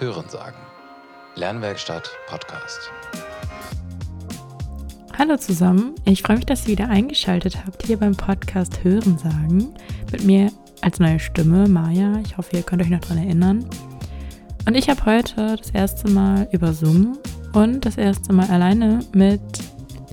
[0.00, 0.60] Hörensagen.
[1.34, 2.92] Lernwerkstatt Podcast.
[5.18, 9.74] Hallo zusammen, ich freue mich, dass ihr wieder eingeschaltet habt hier beim Podcast Hörensagen.
[10.12, 10.52] Mit mir
[10.82, 12.20] als neue Stimme, Maja.
[12.24, 13.68] Ich hoffe, ihr könnt euch noch daran erinnern.
[14.68, 17.18] Und ich habe heute das erste Mal über Zoom
[17.52, 19.40] und das erste Mal alleine mit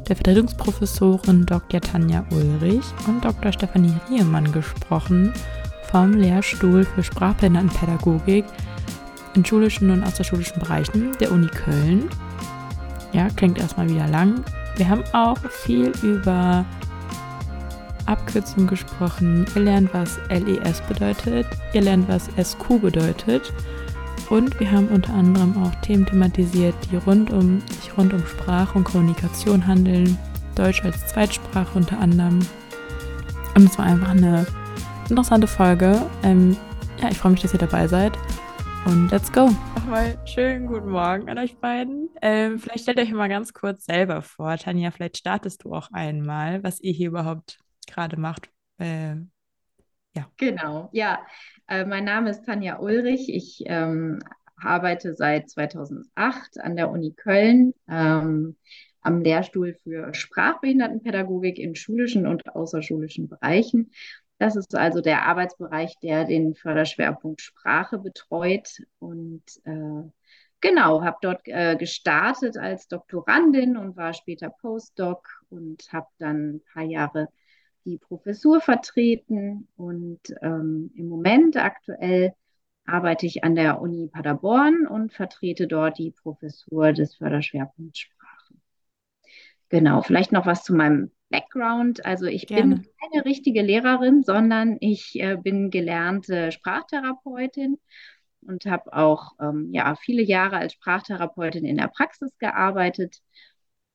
[0.10, 1.80] der Vertretungsprofessorin Dr.
[1.80, 3.52] Tanja Ulrich und Dr.
[3.52, 5.32] Stefanie Riemann gesprochen
[5.92, 8.46] vom Lehrstuhl für Sprachbehindertenpädagogik
[9.36, 12.10] in schulischen und außerschulischen Bereichen der Uni Köln.
[13.14, 14.44] Ja, klingt erstmal wieder lang.
[14.78, 16.66] Wir haben auch viel über
[18.06, 19.46] Abkürzungen gesprochen.
[19.56, 21.48] Ihr lernt, was LES bedeutet.
[21.74, 23.54] Ihr lernt, was SQ bedeutet.
[24.30, 28.78] Und wir haben unter anderem auch Themen thematisiert, die rund um, sich rund um Sprache
[28.78, 30.18] und Kommunikation handeln.
[30.56, 32.40] Deutsch als Zweitsprache unter anderem.
[33.56, 34.46] Und es war einfach eine
[35.10, 36.02] interessante Folge.
[36.24, 36.58] Ähm,
[37.02, 38.18] ja, ich freue mich, dass ihr dabei seid.
[38.86, 39.50] Und let's go.
[39.76, 42.10] Nochmal schönen guten Morgen an euch beiden.
[42.22, 44.58] Ähm, vielleicht stellt euch mal ganz kurz selber vor.
[44.58, 48.52] Tanja, vielleicht startest du auch einmal, was ihr hier überhaupt gerade macht.
[48.78, 49.16] Äh,
[50.16, 50.30] ja.
[50.38, 51.26] Genau, ja.
[51.68, 53.28] Äh, mein Name ist Tanja Ulrich.
[53.28, 54.20] Ich ähm,
[54.56, 58.56] arbeite seit 2008 an der Uni Köln ähm,
[59.02, 63.92] am Lehrstuhl für Sprachbehindertenpädagogik in schulischen und außerschulischen Bereichen.
[64.38, 68.82] Das ist also der Arbeitsbereich, der den Förderschwerpunkt Sprache betreut.
[69.00, 70.10] Und äh,
[70.60, 76.62] genau, habe dort äh, gestartet als Doktorandin und war später Postdoc und habe dann ein
[76.74, 77.30] paar Jahre
[77.86, 79.70] die Professur vertreten.
[79.78, 82.34] Und ähm, im Moment aktuell
[82.86, 88.54] arbeite ich an der Uni Paderborn und vertrete dort die Professur des Förderschwerpunkts Sprache.
[89.70, 92.06] Genau, vielleicht noch was zu meinem Background.
[92.06, 92.76] Also ich Gerne.
[92.76, 97.78] bin keine richtige Lehrerin, sondern ich äh, bin gelernte Sprachtherapeutin
[98.42, 103.20] und habe auch ähm, ja, viele Jahre als Sprachtherapeutin in der Praxis gearbeitet.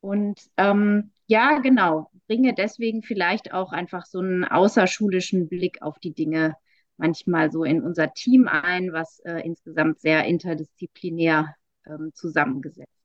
[0.01, 6.13] Und ähm, ja, genau, bringe deswegen vielleicht auch einfach so einen außerschulischen Blick auf die
[6.13, 6.57] Dinge
[6.97, 11.55] manchmal so in unser Team ein, was äh, insgesamt sehr interdisziplinär
[11.87, 13.00] ähm, zusammengesetzt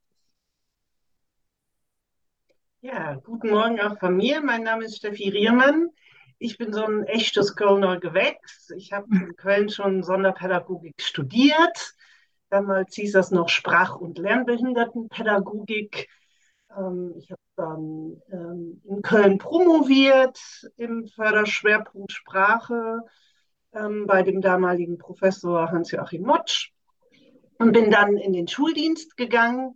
[2.86, 4.42] ja, guten Morgen auch von mir.
[4.42, 5.90] Mein Name ist Steffi Riermann.
[6.38, 8.70] Ich bin so ein echtes Kölner Gewächs.
[8.78, 11.96] Ich habe in Köln schon Sonderpädagogik studiert.
[12.52, 16.10] Damals hieß das noch Sprach- und Lernbehindertenpädagogik.
[16.78, 20.40] Ähm, ich habe dann ähm, in Köln promoviert
[20.78, 23.00] im Förderschwerpunkt Sprache
[23.74, 26.72] ähm, bei dem damaligen Professor Hans-Joachim Motsch
[27.58, 29.76] und bin dann in den Schuldienst gegangen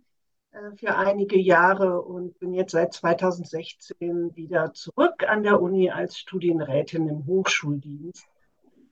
[0.76, 7.08] für einige Jahre und bin jetzt seit 2016 wieder zurück an der Uni als Studienrätin
[7.08, 8.26] im Hochschuldienst.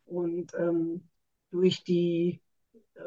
[0.07, 1.09] Und ähm,
[1.51, 2.41] durch die
[2.95, 3.01] äh,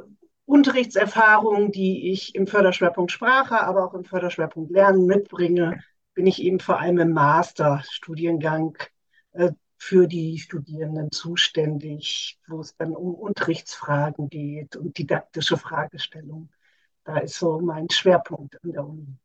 [0.46, 5.82] Unterrichtserfahrung, die ich im Förderschwerpunkt Sprache, aber auch im Förderschwerpunkt Lernen mitbringe,
[6.14, 8.78] bin ich eben vor allem im Masterstudiengang
[9.32, 16.50] äh, für die Studierenden zuständig, wo es dann um Unterrichtsfragen geht und didaktische Fragestellungen.
[17.04, 19.18] Da ist so mein Schwerpunkt an der Uni.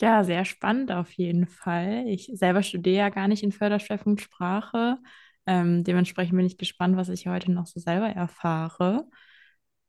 [0.00, 2.04] Ja, sehr spannend auf jeden Fall.
[2.06, 4.98] Ich selber studiere ja gar nicht in Förderschwerpunkt Sprache.
[5.46, 9.08] Ähm, dementsprechend bin ich gespannt, was ich heute noch so selber erfahre.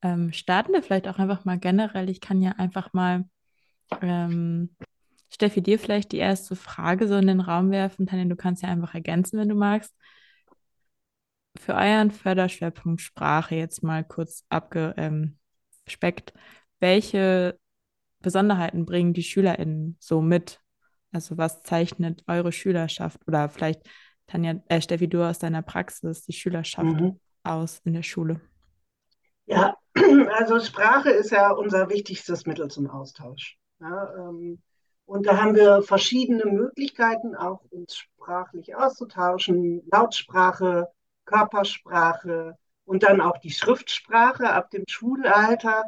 [0.01, 2.09] Ähm, starten wir vielleicht auch einfach mal generell.
[2.09, 3.25] Ich kann ja einfach mal,
[4.01, 4.75] ähm,
[5.29, 8.07] Steffi, dir vielleicht die erste Frage so in den Raum werfen.
[8.07, 9.93] Tanja, du kannst ja einfach ergänzen, wenn du magst.
[11.59, 14.93] Für euren Förderschwerpunkt Sprache jetzt mal kurz abge,
[15.87, 16.33] gespeckt,
[16.79, 17.57] welche
[18.19, 20.61] Besonderheiten bringen die SchülerInnen so mit?
[21.11, 23.81] Also was zeichnet eure Schülerschaft oder vielleicht
[24.27, 27.19] Tanja, äh, Steffi, du aus deiner Praxis, die Schülerschaft mhm.
[27.43, 28.41] aus in der Schule?
[29.45, 29.75] Ja,
[30.37, 33.57] also Sprache ist ja unser wichtigstes Mittel zum Austausch.
[33.79, 34.61] Ja, ähm,
[35.05, 39.81] und da haben wir verschiedene Möglichkeiten, auch uns sprachlich auszutauschen.
[39.89, 40.89] Lautsprache,
[41.23, 45.83] Körpersprache, und dann auch die Schriftsprache ab dem Schulalter.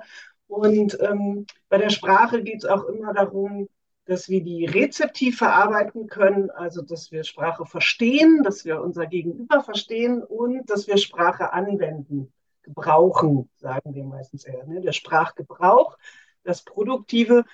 [0.48, 3.70] Und ähm, bei der Sprache geht es auch immer darum,
[4.06, 9.64] dass wir die rezeptiv verarbeiten können, also dass wir Sprache verstehen, dass wir unser Gegenüber
[9.64, 12.34] verstehen und dass wir Sprache anwenden,
[12.64, 14.66] gebrauchen, sagen wir meistens eher.
[14.66, 14.82] Ne?
[14.82, 15.98] Der Sprachgebrauch,
[16.44, 17.46] das Produktive.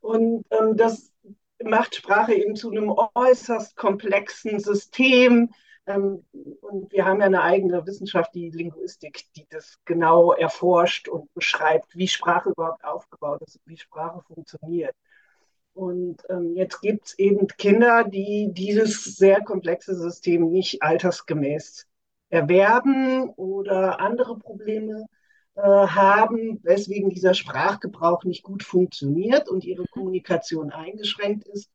[0.00, 1.12] Und ähm, das
[1.62, 5.50] macht Sprache eben zu einem äußerst komplexen System,
[5.86, 11.94] und wir haben ja eine eigene Wissenschaft, die Linguistik, die das genau erforscht und beschreibt,
[11.94, 14.94] wie Sprache überhaupt aufgebaut ist, wie Sprache funktioniert.
[15.74, 21.86] Und ähm, jetzt gibt es eben Kinder, die dieses sehr komplexe System nicht altersgemäß
[22.30, 25.04] erwerben oder andere Probleme
[25.56, 31.70] äh, haben, weswegen dieser Sprachgebrauch nicht gut funktioniert und ihre Kommunikation eingeschränkt ist.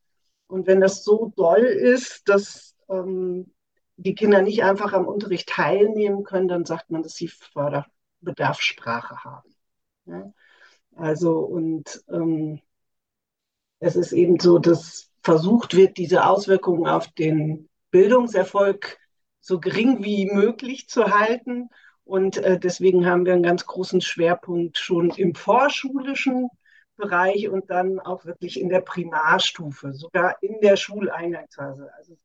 [0.47, 3.51] Und wenn das so doll ist, dass ähm,
[4.01, 9.55] die Kinder nicht einfach am Unterricht teilnehmen können, dann sagt man, dass sie Förderbedarfssprache haben.
[10.05, 10.33] Ja?
[10.95, 12.61] Also und ähm,
[13.79, 18.97] es ist eben so, dass versucht wird, diese Auswirkungen auf den Bildungserfolg
[19.41, 21.69] so gering wie möglich zu halten.
[22.03, 26.49] Und äh, deswegen haben wir einen ganz großen Schwerpunkt schon im vorschulischen
[26.95, 31.89] Bereich und dann auch wirklich in der Primarstufe, sogar in der Schuleingangsphase.
[31.95, 32.17] Also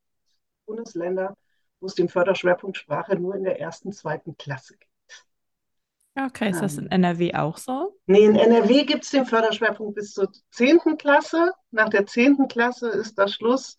[0.67, 1.37] Bundesländer,
[1.85, 4.91] wo es den Förderschwerpunkt Sprache nur in der ersten, zweiten Klasse gibt.
[6.17, 7.99] Okay, ist das in NRW auch so?
[8.07, 10.97] Nee, in NRW gibt es den Förderschwerpunkt bis zur 10.
[10.97, 11.53] Klasse.
[11.73, 12.49] Nach der 10.
[12.49, 13.79] Klasse ist das Schluss.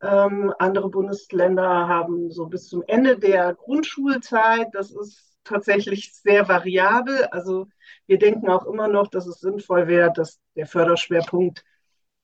[0.00, 4.68] Ähm, andere Bundesländer haben so bis zum Ende der Grundschulzeit.
[4.72, 7.26] Das ist tatsächlich sehr variabel.
[7.32, 7.66] Also
[8.06, 11.64] wir denken auch immer noch, dass es sinnvoll wäre, dass der Förderschwerpunkt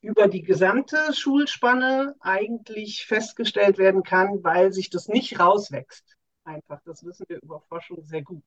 [0.01, 6.17] über die gesamte Schulspanne eigentlich festgestellt werden kann, weil sich das nicht rauswächst.
[6.45, 8.45] Einfach, das wissen wir über Forschung sehr gut.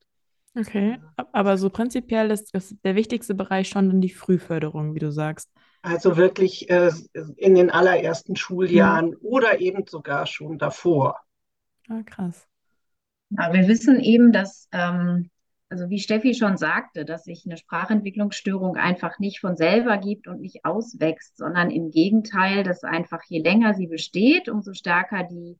[0.54, 1.00] Okay,
[1.32, 5.50] aber so prinzipiell ist das der wichtigste Bereich schon dann die Frühförderung, wie du sagst.
[5.82, 6.92] Also wirklich äh,
[7.38, 9.18] in den allerersten Schuljahren mhm.
[9.22, 11.20] oder eben sogar schon davor.
[11.90, 12.48] Ah, krass.
[13.30, 15.30] Ja, wir wissen eben, dass, ähm,
[15.72, 20.42] also wie Steffi schon sagte, dass sich eine Sprachentwicklungsstörung einfach nicht von selber gibt und
[20.42, 25.58] nicht auswächst, sondern im Gegenteil, dass einfach je länger sie besteht, umso stärker die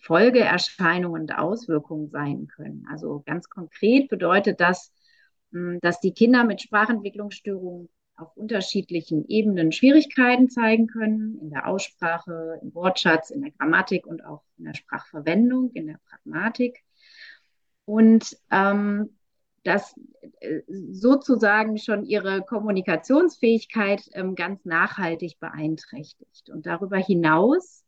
[0.00, 2.86] Folgeerscheinungen und Auswirkungen sein können.
[2.90, 4.92] Also ganz konkret bedeutet das,
[5.52, 12.74] dass die Kinder mit Sprachentwicklungsstörungen auf unterschiedlichen Ebenen Schwierigkeiten zeigen können, in der Aussprache, im
[12.74, 16.82] Wortschatz, in der Grammatik und auch in der Sprachverwendung, in der Pragmatik.
[17.86, 19.16] Und ähm,
[19.64, 19.94] das
[20.40, 26.50] äh, sozusagen schon ihre Kommunikationsfähigkeit ähm, ganz nachhaltig beeinträchtigt.
[26.50, 27.84] Und darüber hinaus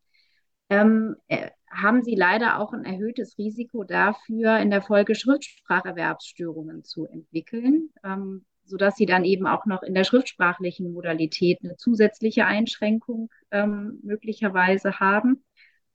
[0.71, 7.07] ähm, äh, haben sie leider auch ein erhöhtes Risiko dafür, in der Folge Schriftspracherwerbsstörungen zu
[7.07, 13.31] entwickeln, ähm, sodass sie dann eben auch noch in der schriftsprachlichen Modalität eine zusätzliche Einschränkung
[13.51, 15.45] ähm, möglicherweise haben.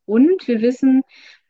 [0.05, 1.03] Und wir wissen,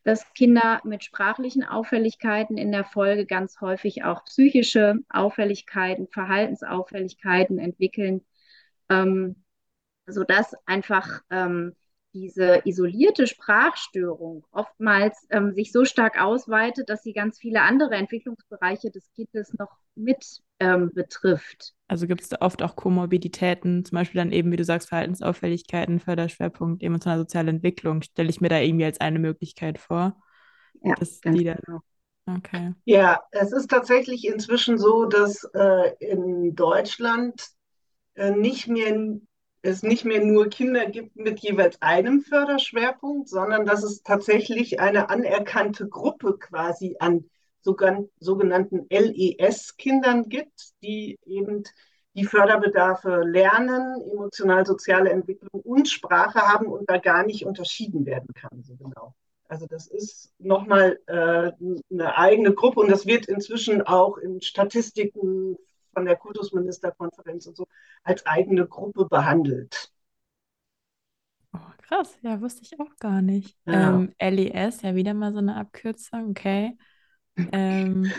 [0.03, 8.21] dass Kinder mit sprachlichen Auffälligkeiten in der Folge ganz häufig auch psychische Auffälligkeiten, Verhaltensauffälligkeiten entwickeln,
[8.89, 9.43] ähm,
[10.05, 11.73] sodass einfach ähm,
[12.13, 18.91] diese isolierte Sprachstörung oftmals ähm, sich so stark ausweitet, dass sie ganz viele andere Entwicklungsbereiche
[18.91, 21.73] des Kindes noch mit ähm, betrifft.
[21.93, 25.99] Also gibt es da oft auch Komorbiditäten, zum Beispiel dann eben, wie du sagst, Verhaltensauffälligkeiten,
[25.99, 30.19] Förderschwerpunkt, emotionale soziale Entwicklung, stelle ich mir da irgendwie als eine Möglichkeit vor.
[30.81, 31.81] Ja, dass ganz die dann, genau.
[32.25, 32.73] Okay.
[32.85, 37.47] Ja, es ist tatsächlich inzwischen so, dass äh, in Deutschland
[38.15, 39.19] äh, nicht mehr
[39.61, 45.11] es nicht mehr nur Kinder gibt mit jeweils einem Förderschwerpunkt, sondern dass es tatsächlich eine
[45.11, 47.29] anerkannte Gruppe quasi an
[47.63, 51.63] sogenannten LES-Kindern gibt, die eben
[52.15, 58.61] die Förderbedarfe lernen, emotional-soziale Entwicklung und Sprache haben und da gar nicht unterschieden werden kann,
[58.63, 59.15] so genau.
[59.47, 61.51] Also das ist nochmal äh,
[61.91, 65.57] eine eigene Gruppe und das wird inzwischen auch in Statistiken
[65.93, 67.67] von der Kultusministerkonferenz und so
[68.03, 69.91] als eigene Gruppe behandelt.
[71.53, 73.55] Oh, krass, ja, wusste ich auch gar nicht.
[73.65, 73.89] Ja.
[73.89, 76.75] Ähm, LES, ja, wieder mal so eine Abkürzung, okay.
[77.37, 78.11] Ähm,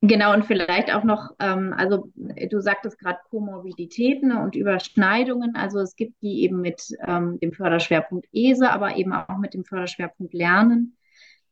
[0.00, 5.56] Genau, und vielleicht auch noch, ähm, also du sagtest gerade Komorbiditäten und Überschneidungen.
[5.56, 9.64] Also es gibt die eben mit ähm, dem Förderschwerpunkt ESE, aber eben auch mit dem
[9.64, 10.96] Förderschwerpunkt Lernen,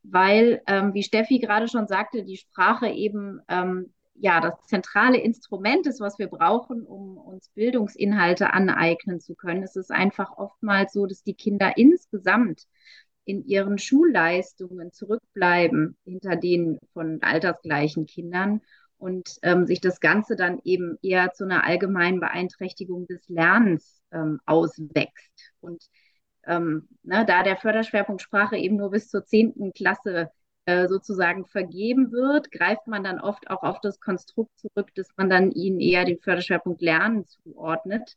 [0.03, 5.85] weil, ähm, wie Steffi gerade schon sagte, die Sprache eben ähm, ja das zentrale Instrument
[5.85, 9.61] ist, was wir brauchen, um uns Bildungsinhalte aneignen zu können.
[9.63, 12.65] Es ist einfach oftmals so, dass die Kinder insgesamt
[13.27, 18.61] in ihren Schulleistungen zurückbleiben hinter denen von altersgleichen Kindern
[18.97, 24.39] und ähm, sich das Ganze dann eben eher zu einer allgemeinen Beeinträchtigung des Lernens ähm,
[24.45, 25.51] auswächst.
[25.59, 25.83] Und
[26.45, 30.31] ähm, ne, da der Förderschwerpunkt Sprache eben nur bis zur zehnten Klasse
[30.63, 35.29] äh, sozusagen vergeben wird, greift man dann oft auch auf das Konstrukt zurück, dass man
[35.29, 38.15] dann ihnen eher den Förderschwerpunkt Lernen zuordnet,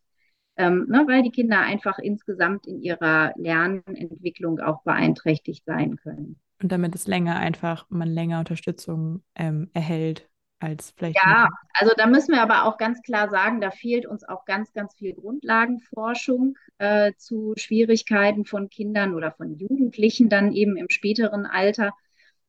[0.61, 6.39] ähm, ne, weil die Kinder einfach insgesamt in ihrer Lernentwicklung auch beeinträchtigt sein können.
[6.63, 11.17] Und damit es länger einfach, man länger Unterstützung ähm, erhält als vielleicht.
[11.17, 14.75] Ja, also da müssen wir aber auch ganz klar sagen, da fehlt uns auch ganz,
[14.75, 21.47] ganz viel Grundlagenforschung äh, zu Schwierigkeiten von Kindern oder von Jugendlichen dann eben im späteren
[21.47, 21.93] Alter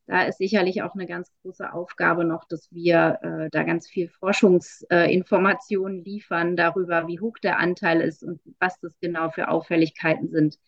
[0.08, 4.10] da ist sicherlich auch eine ganz große Aufgabe noch, dass wir äh, da ganz viel
[4.10, 10.30] Forschungsinformationen äh, liefern darüber, wie hoch der Anteil ist und was das genau für Auffälligkeiten
[10.30, 10.60] sind.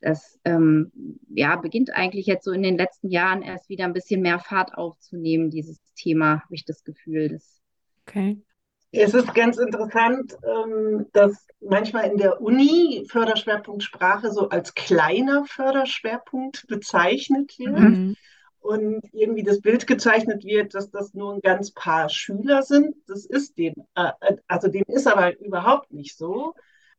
[0.00, 0.90] Das ähm,
[1.28, 4.74] ja, beginnt eigentlich jetzt so in den letzten Jahren erst wieder ein bisschen mehr Fahrt
[4.74, 7.28] aufzunehmen, dieses Thema, habe ich das Gefühl.
[7.28, 7.60] Das
[8.04, 8.42] okay.
[8.90, 15.44] Es ist ganz interessant, ähm, dass manchmal in der Uni Förderschwerpunkt Sprache so als kleiner
[15.46, 17.78] Förderschwerpunkt bezeichnet wird.
[17.78, 18.16] Mhm
[18.62, 22.94] und irgendwie das Bild gezeichnet wird, dass das nur ein ganz paar Schüler sind.
[23.06, 24.12] Das ist dem, äh,
[24.46, 26.54] also dem ist aber überhaupt nicht so.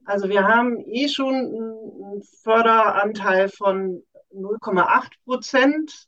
[0.05, 4.03] Also wir haben eh schon einen Förderanteil von
[4.34, 6.08] 0,8 Prozent.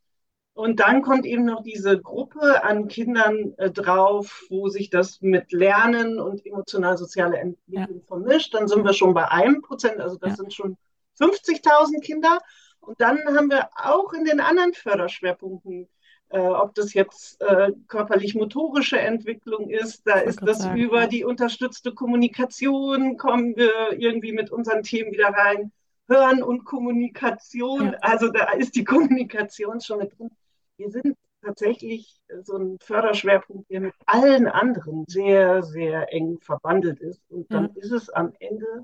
[0.53, 5.51] Und dann kommt eben noch diese Gruppe an Kindern äh, drauf, wo sich das mit
[5.51, 8.07] Lernen und emotional-soziale Entwicklung ja.
[8.07, 8.53] vermischt.
[8.53, 10.35] Dann sind wir schon bei einem Prozent, also das ja.
[10.37, 10.77] sind schon
[11.19, 12.39] 50.000 Kinder.
[12.85, 15.87] Und dann haben wir auch in den anderen Förderschwerpunkten,
[16.29, 21.93] äh, ob das jetzt äh, körperlich-motorische Entwicklung ist, da ist das sagen, über die unterstützte
[21.93, 25.71] Kommunikation, kommen wir irgendwie mit unseren Themen wieder rein.
[26.07, 27.97] Hören und Kommunikation, ja.
[28.01, 30.29] also da ist die Kommunikation schon mit drin.
[30.77, 37.21] Wir sind tatsächlich so ein Förderschwerpunkt, der mit allen anderen sehr, sehr eng verbandelt ist.
[37.29, 37.81] Und dann ja.
[37.81, 38.83] ist es am Ende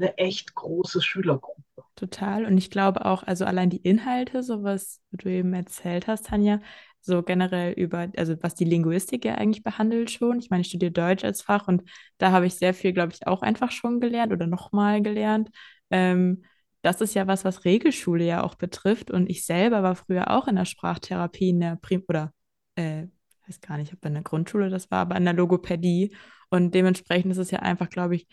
[0.00, 1.62] eine echt große Schülergruppe.
[1.96, 2.46] Total.
[2.46, 6.60] Und ich glaube auch, also allein die Inhalte, so was du eben erzählt hast, Tanja,
[7.02, 10.38] so generell über, also was die Linguistik ja eigentlich behandelt schon.
[10.38, 11.82] Ich meine, ich studiere Deutsch als Fach und
[12.18, 15.50] da habe ich sehr viel, glaube ich, auch einfach schon gelernt oder nochmal gelernt.
[15.90, 16.44] Ähm,
[16.82, 19.10] das ist ja was, was Regelschule ja auch betrifft.
[19.10, 22.32] Und ich selber war früher auch in der Sprachtherapie, in der Prim oder
[22.76, 23.06] äh,
[23.46, 26.14] weiß gar nicht, ob in der Grundschule das war, aber in der Logopädie.
[26.50, 28.26] Und dementsprechend ist es ja einfach, glaube ich,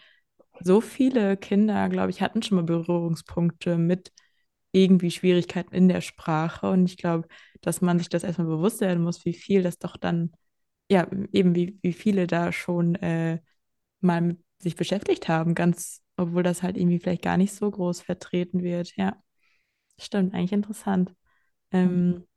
[0.63, 4.11] so viele Kinder, glaube ich, hatten schon mal Berührungspunkte mit
[4.71, 6.69] irgendwie Schwierigkeiten in der Sprache.
[6.69, 7.27] Und ich glaube,
[7.61, 10.31] dass man sich das erstmal bewusst werden muss, wie viel das doch dann,
[10.89, 13.39] ja, eben wie, wie viele da schon äh,
[14.01, 18.01] mal mit sich beschäftigt haben, ganz, obwohl das halt irgendwie vielleicht gar nicht so groß
[18.01, 18.95] vertreten wird.
[18.95, 19.17] Ja,
[19.99, 21.13] stimmt, eigentlich interessant.
[21.71, 22.27] Ähm, mhm.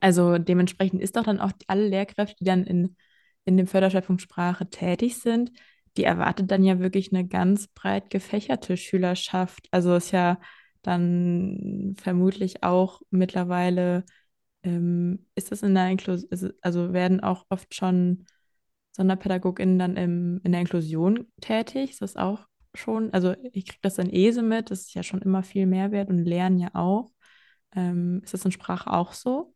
[0.00, 2.96] also dementsprechend ist doch dann auch alle Lehrkräfte, die dann in,
[3.44, 5.52] in dem Förderschwerpunkt Sprache tätig sind,
[5.96, 9.68] die erwartet dann ja wirklich eine ganz breit gefächerte Schülerschaft.
[9.70, 10.40] Also ist ja
[10.82, 14.04] dann vermutlich auch mittlerweile,
[14.62, 18.26] ähm, ist das in der Inklusion, also werden auch oft schon
[18.96, 21.92] SonderpädagogInnen dann im, in der Inklusion tätig?
[21.92, 25.22] Ist das auch schon, also ich kriege das in ESE mit, das ist ja schon
[25.22, 27.10] immer viel Mehrwert und lernen ja auch.
[27.74, 29.54] Ähm, ist das in Sprache auch so?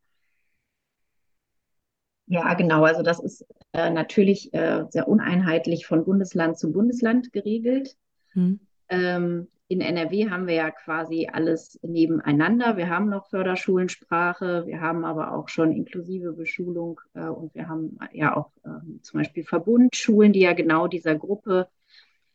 [2.26, 2.84] Ja, genau.
[2.84, 3.44] Also das ist
[3.78, 7.96] äh, natürlich äh, sehr uneinheitlich von Bundesland zu Bundesland geregelt.
[8.32, 8.58] Hm.
[8.88, 12.76] Ähm, in NRW haben wir ja quasi alles nebeneinander.
[12.76, 17.98] Wir haben noch Förderschulensprache, wir haben aber auch schon inklusive Beschulung äh, und wir haben
[18.12, 21.68] ja auch ähm, zum Beispiel Verbundschulen, die ja genau dieser Gruppe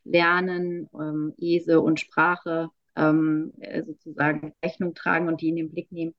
[0.04, 5.92] Lernen, ähm, ESE und Sprache ähm, äh, sozusagen Rechnung tragen und die in den Blick
[5.92, 6.14] nehmen.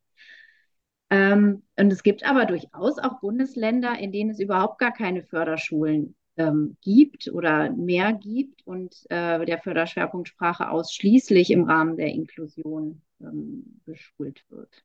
[1.10, 6.16] Ähm, und es gibt aber durchaus auch Bundesländer, in denen es überhaupt gar keine Förderschulen
[6.38, 13.02] ähm, gibt oder mehr gibt und äh, der Förderschwerpunkt Sprache ausschließlich im Rahmen der Inklusion
[13.22, 14.84] ähm, beschult wird.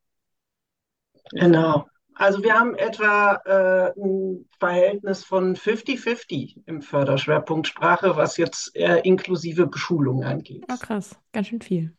[1.32, 1.86] Genau.
[2.14, 9.00] Also wir haben etwa äh, ein Verhältnis von 50-50 im Förderschwerpunkt Sprache, was jetzt äh,
[9.00, 10.64] inklusive Beschulung angeht.
[10.70, 11.94] Oh, krass, ganz schön viel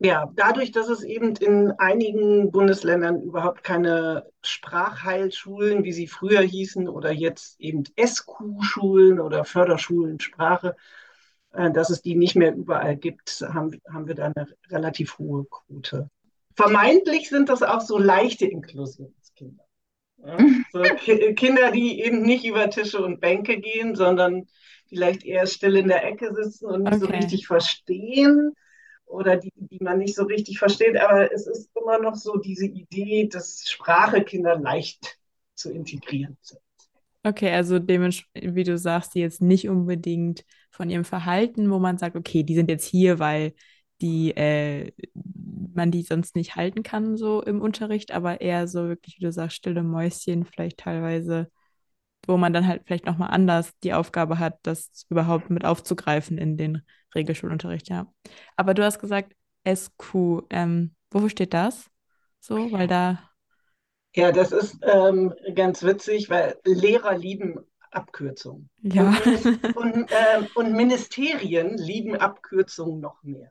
[0.00, 6.88] ja, dadurch, dass es eben in einigen Bundesländern überhaupt keine Sprachheilschulen, wie sie früher hießen,
[6.88, 10.76] oder jetzt eben SQ-Schulen oder Förderschulen Sprache,
[11.52, 15.46] äh, dass es die nicht mehr überall gibt, haben, haben wir da eine relativ hohe
[15.46, 16.08] Quote.
[16.54, 19.64] Vermeintlich sind das auch so leichte Inklusionskinder.
[20.18, 20.38] Ja?
[20.70, 24.48] So Kinder, die eben nicht über Tische und Bänke gehen, sondern
[24.86, 27.06] vielleicht eher still in der Ecke sitzen und nicht okay.
[27.06, 28.52] so richtig verstehen
[29.08, 30.96] oder die, die man nicht so richtig versteht.
[30.96, 35.18] Aber es ist immer noch so diese Idee, dass Sprache Kinder leicht
[35.54, 36.60] zu integrieren sind.
[37.24, 41.98] Okay, also dementsprechend, wie du sagst, die jetzt nicht unbedingt von ihrem Verhalten, wo man
[41.98, 43.54] sagt, okay, die sind jetzt hier, weil
[44.00, 44.92] die äh,
[45.74, 49.32] man die sonst nicht halten kann, so im Unterricht, aber eher so wirklich, wie du
[49.32, 51.50] sagst, stille Mäuschen, vielleicht teilweise,
[52.26, 56.56] wo man dann halt vielleicht nochmal anders die Aufgabe hat, das überhaupt mit aufzugreifen in
[56.56, 56.82] den
[57.14, 58.12] Regelschulunterricht, ja.
[58.56, 59.34] Aber du hast gesagt
[59.66, 60.42] SQ.
[60.50, 61.90] Ähm, wofür steht das?
[62.40, 63.30] So, weil da.
[64.14, 67.58] Ja, das ist ähm, ganz witzig, weil Lehrer lieben
[67.90, 68.68] Abkürzungen.
[68.82, 69.16] Ja.
[69.24, 73.50] Und, und, äh, und Ministerien lieben Abkürzungen noch mehr.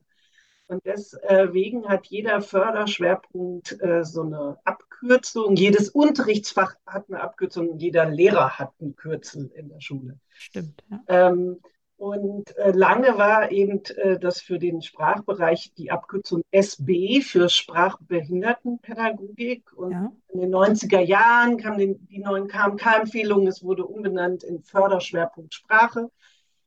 [0.68, 5.56] Und deswegen hat jeder Förderschwerpunkt äh, so eine Abkürzung.
[5.56, 7.78] Jedes Unterrichtsfach hat eine Abkürzung.
[7.78, 10.20] Jeder Lehrer hat ein Kürzel in der Schule.
[10.34, 10.84] Stimmt.
[10.90, 11.30] Ja.
[11.30, 11.62] Ähm,
[11.98, 19.74] und äh, lange war eben äh, das für den Sprachbereich die Abkürzung SB für Sprachbehindertenpädagogik.
[19.74, 20.12] Und ja.
[20.30, 23.48] in den 90er Jahren kamen die neuen KMK-Empfehlungen.
[23.48, 26.12] Es wurde umbenannt in Förderschwerpunkt Sprache.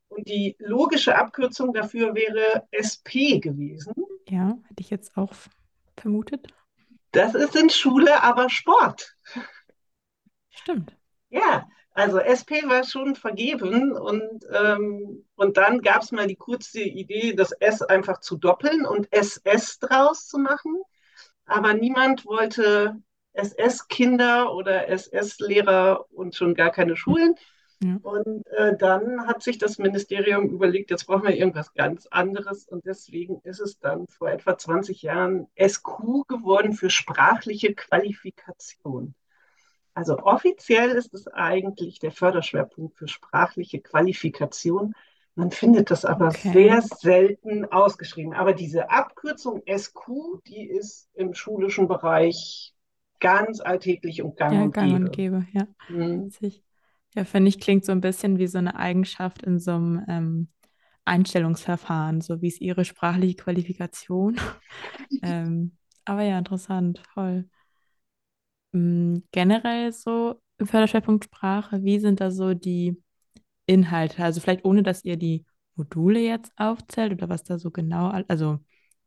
[0.09, 3.95] Und die logische Abkürzung dafür wäre SP gewesen.
[4.29, 5.33] Ja, hätte ich jetzt auch
[5.97, 6.49] vermutet.
[7.13, 9.17] Das ist in Schule aber Sport.
[10.49, 10.97] Stimmt.
[11.29, 16.81] Ja, also SP war schon vergeben und, ähm, und dann gab es mal die kurze
[16.81, 20.81] Idee, das S einfach zu doppeln und SS draus zu machen.
[21.47, 22.97] Aber niemand wollte
[23.33, 27.35] SS-Kinder oder SS-Lehrer und schon gar keine Schulen.
[27.83, 27.99] Ja.
[28.03, 32.69] Und äh, dann hat sich das Ministerium überlegt, jetzt brauchen wir irgendwas ganz anderes.
[32.69, 39.15] Und deswegen ist es dann vor etwa 20 Jahren SQ geworden für sprachliche Qualifikation.
[39.95, 44.95] Also offiziell ist es eigentlich der Förderschwerpunkt für sprachliche Qualifikation.
[45.35, 46.53] Man findet das aber okay.
[46.53, 48.35] sehr selten ausgeschrieben.
[48.35, 52.75] Aber diese Abkürzung SQ, die ist im schulischen Bereich
[53.21, 55.47] ganz alltäglich und gang ja, und gang und gäbe.
[55.53, 56.31] Ja, mhm.
[57.15, 60.49] Ja, finde ich, klingt so ein bisschen wie so eine Eigenschaft in so einem ähm,
[61.05, 64.37] Einstellungsverfahren, so wie es ihre sprachliche Qualifikation.
[65.23, 67.49] ähm, aber ja, interessant, toll.
[68.73, 73.03] Ähm, generell so im Förderschwerpunkt Sprache, wie sind da so die
[73.67, 74.23] Inhalte?
[74.25, 78.59] Also vielleicht ohne, dass ihr die Module jetzt aufzählt oder was da so genau, also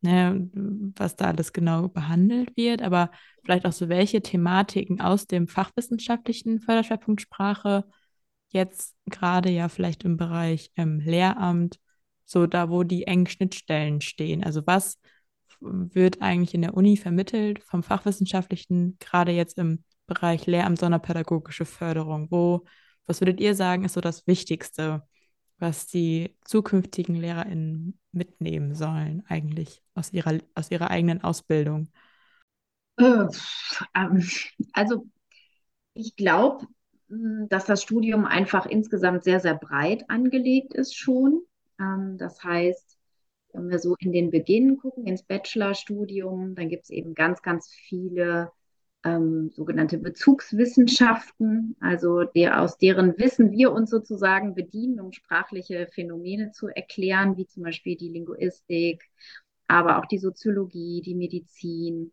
[0.02, 0.50] ne,
[0.96, 3.12] was da alles genau behandelt wird, aber
[3.44, 7.86] vielleicht auch so, welche Thematiken aus dem fachwissenschaftlichen Förderschwerpunkt Sprache
[8.50, 11.80] jetzt gerade ja vielleicht im Bereich ähm, Lehramt,
[12.26, 14.44] so da, wo die engen Schnittstellen stehen.
[14.44, 15.00] Also was
[15.64, 22.28] wird eigentlich in der Uni vermittelt vom Fachwissenschaftlichen, gerade jetzt im Bereich Lehramt, sonderpädagogische Förderung?
[22.30, 22.66] Wo,
[23.06, 25.04] was würdet ihr sagen, ist so das Wichtigste,
[25.58, 31.90] was die zukünftigen LehrerInnen mitnehmen sollen, eigentlich aus ihrer, aus ihrer eigenen Ausbildung?
[32.98, 33.28] Äh,
[34.74, 35.08] also,
[35.94, 36.68] ich glaube,
[37.10, 41.42] hm, dass das Studium einfach insgesamt sehr, sehr breit angelegt ist schon.
[41.80, 42.93] Ähm, das heißt,
[43.54, 47.70] wenn wir so in den Beginn gucken, ins Bachelorstudium, dann gibt es eben ganz, ganz
[47.70, 48.52] viele
[49.04, 56.52] ähm, sogenannte Bezugswissenschaften, also der, aus deren Wissen wir uns sozusagen bedienen, um sprachliche Phänomene
[56.52, 59.04] zu erklären, wie zum Beispiel die Linguistik,
[59.68, 62.12] aber auch die Soziologie, die Medizin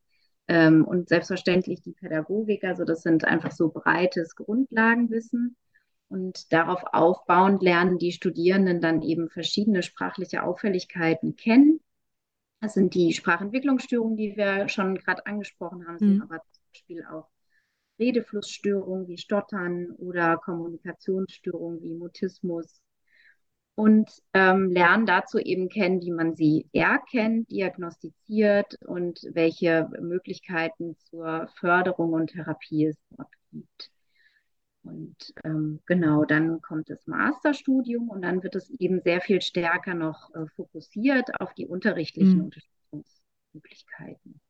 [0.48, 2.64] ähm, und selbstverständlich die Pädagogik.
[2.64, 5.56] Also das sind einfach so breites Grundlagenwissen.
[6.10, 11.80] Und darauf aufbauend lernen die Studierenden dann eben verschiedene sprachliche Auffälligkeiten kennen.
[12.60, 16.22] Das sind die Sprachentwicklungsstörungen, die wir schon gerade angesprochen haben, sind mhm.
[16.22, 17.28] aber zum Beispiel auch
[18.00, 22.82] Redeflussstörungen wie Stottern oder Kommunikationsstörungen wie Mutismus
[23.76, 31.48] und ähm, lernen dazu eben kennen, wie man sie erkennt, diagnostiziert und welche Möglichkeiten zur
[31.58, 33.90] Förderung und Therapie es dort gibt.
[34.82, 39.94] Und ähm, genau, dann kommt das Masterstudium und dann wird es eben sehr viel stärker
[39.94, 42.44] noch äh, fokussiert auf die unterrichtlichen mhm.
[42.44, 44.40] Unterstützungsmöglichkeiten.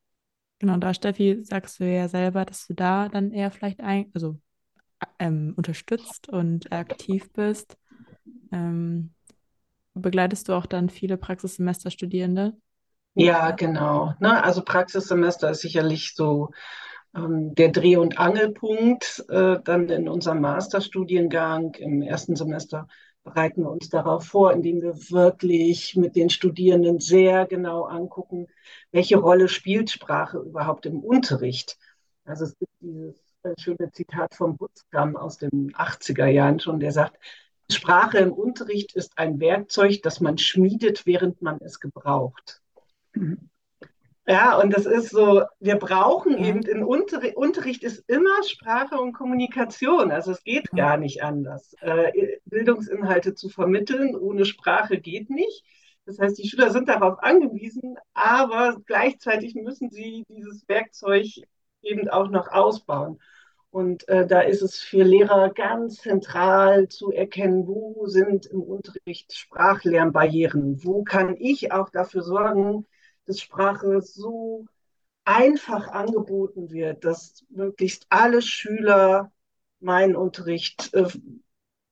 [0.60, 4.38] Genau, da Steffi, sagst du ja selber, dass du da dann eher vielleicht ein, also
[5.18, 7.76] ähm, unterstützt und aktiv bist.
[8.52, 9.14] Ähm,
[9.94, 12.56] begleitest du auch dann viele Praxissemesterstudierende?
[13.14, 14.14] Ja, genau.
[14.20, 14.42] Ne?
[14.44, 16.50] Also Praxissemester ist sicherlich so
[17.12, 22.86] der Dreh- und Angelpunkt äh, dann in unserem Masterstudiengang im ersten Semester
[23.24, 28.46] bereiten wir uns darauf vor, indem wir wirklich mit den Studierenden sehr genau angucken,
[28.92, 31.78] welche Rolle spielt Sprache überhaupt im Unterricht.
[32.24, 36.92] Also es gibt dieses äh, schöne Zitat von Butzkam aus den 80er Jahren schon, der
[36.92, 37.18] sagt,
[37.70, 42.62] Sprache im Unterricht ist ein Werkzeug, das man schmiedet, während man es gebraucht.
[43.14, 43.50] Mhm.
[44.30, 46.44] Ja, und das ist so, wir brauchen mhm.
[46.44, 50.12] eben, in Unterricht, Unterricht ist immer Sprache und Kommunikation.
[50.12, 50.76] Also es geht mhm.
[50.76, 51.74] gar nicht anders.
[51.80, 55.64] Äh, Bildungsinhalte zu vermitteln ohne Sprache geht nicht.
[56.06, 61.26] Das heißt, die Schüler sind darauf angewiesen, aber gleichzeitig müssen sie dieses Werkzeug
[61.82, 63.18] eben auch noch ausbauen.
[63.70, 69.32] Und äh, da ist es für Lehrer ganz zentral zu erkennen, wo sind im Unterricht
[69.32, 72.86] Sprachlernbarrieren, wo kann ich auch dafür sorgen,
[73.38, 74.66] Sprache so
[75.24, 79.30] einfach angeboten wird, dass möglichst alle Schüler
[79.80, 81.06] meinen Unterricht äh,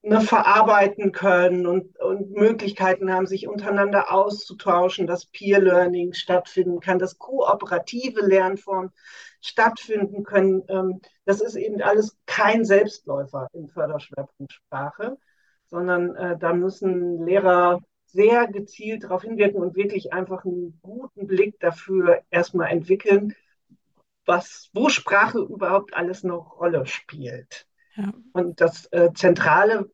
[0.02, 6.98] ne, verarbeiten können und, und Möglichkeiten haben, sich untereinander auszutauschen, dass Peer Learning stattfinden kann,
[6.98, 8.90] dass kooperative Lernformen
[9.40, 10.62] stattfinden können.
[10.68, 15.18] Ähm, das ist eben alles kein Selbstläufer im Förderschwerpunkt Sprache,
[15.66, 21.60] sondern äh, da müssen Lehrer sehr gezielt darauf hinwirken und wirklich einfach einen guten Blick
[21.60, 23.34] dafür erstmal entwickeln,
[24.24, 27.66] was, wo Sprache überhaupt alles eine Rolle spielt.
[27.96, 28.12] Ja.
[28.32, 29.90] Und das äh, zentrale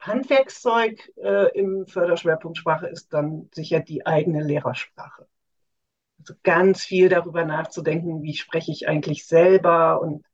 [0.00, 5.26] Handwerkszeug äh, im Förderschwerpunkt Sprache ist dann sicher die eigene Lehrersprache.
[6.18, 10.24] Also ganz viel darüber nachzudenken, wie spreche ich eigentlich selber und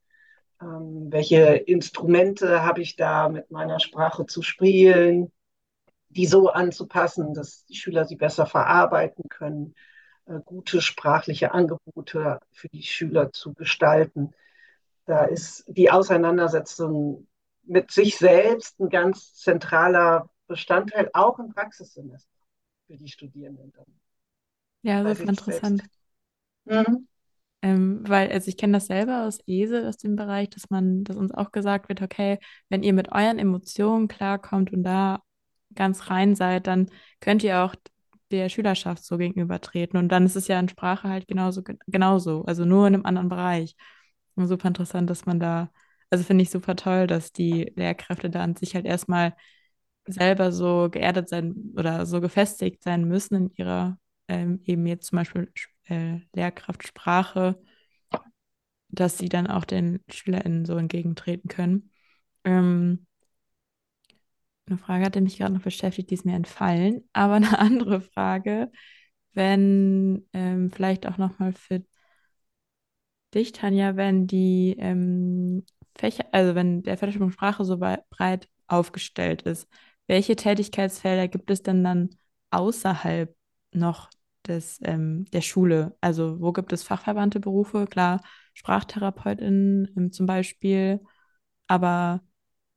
[0.60, 5.32] ähm, welche Instrumente habe ich da mit meiner Sprache zu spielen,
[6.12, 9.74] die so anzupassen, dass die Schüler sie besser verarbeiten können,
[10.26, 14.32] äh, gute sprachliche Angebote für die Schüler zu gestalten.
[15.06, 17.26] Da ist die Auseinandersetzung
[17.64, 22.28] mit sich selbst ein ganz zentraler Bestandteil, auch im Praxissemester
[22.86, 23.72] für die Studierenden.
[23.72, 23.86] Dann.
[24.82, 25.82] Ja, das ist interessant.
[26.64, 27.08] Mhm.
[27.62, 31.16] Ähm, weil, also ich kenne das selber aus ESE, aus dem Bereich, dass man, dass
[31.16, 35.22] uns auch gesagt wird, okay, wenn ihr mit euren Emotionen klarkommt und da
[35.74, 37.74] ganz rein seid, dann könnt ihr auch
[38.30, 39.98] der Schülerschaft so gegenübertreten.
[39.98, 43.28] Und dann ist es ja in Sprache halt genauso, genauso, also nur in einem anderen
[43.28, 43.76] Bereich.
[44.34, 45.70] Und super interessant, dass man da,
[46.10, 49.34] also finde ich super toll, dass die Lehrkräfte da an sich halt erstmal
[50.06, 55.16] selber so geerdet sein oder so gefestigt sein müssen in ihrer, ähm, eben jetzt zum
[55.16, 55.52] Beispiel
[55.84, 56.92] äh, Lehrkraft
[58.88, 61.90] dass sie dann auch den SchülerInnen so entgegentreten können.
[62.44, 63.06] Ähm,
[64.66, 67.08] eine Frage hatte mich gerade noch beschäftigt, die ist mir entfallen.
[67.12, 68.70] Aber eine andere Frage,
[69.34, 71.82] wenn ähm, vielleicht auch nochmal für
[73.34, 75.64] dich, Tanja, wenn die ähm,
[75.96, 79.68] Fächer, also wenn der Förderschwerpunkt Sprache so breit aufgestellt ist,
[80.06, 82.10] welche Tätigkeitsfelder gibt es denn dann
[82.50, 83.34] außerhalb
[83.72, 84.10] noch
[84.46, 85.96] des, ähm, der Schule?
[86.00, 87.86] Also wo gibt es fachverwandte Berufe?
[87.86, 88.20] Klar,
[88.54, 91.00] Sprachtherapeutin ähm, zum Beispiel,
[91.66, 92.22] aber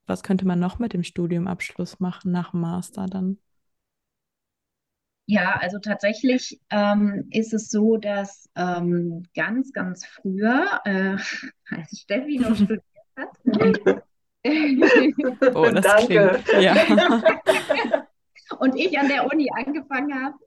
[0.05, 3.39] was könnte man noch mit dem Studiumabschluss machen nach dem Master dann?
[5.27, 11.17] Ja, also tatsächlich ähm, ist es so, dass ähm, ganz, ganz früher, äh,
[11.75, 12.83] als Steffi noch studiert
[13.17, 13.29] hat,
[15.55, 16.39] oh, das Danke.
[16.43, 16.75] klingt, ja.
[18.59, 20.37] und ich an der Uni angefangen habe,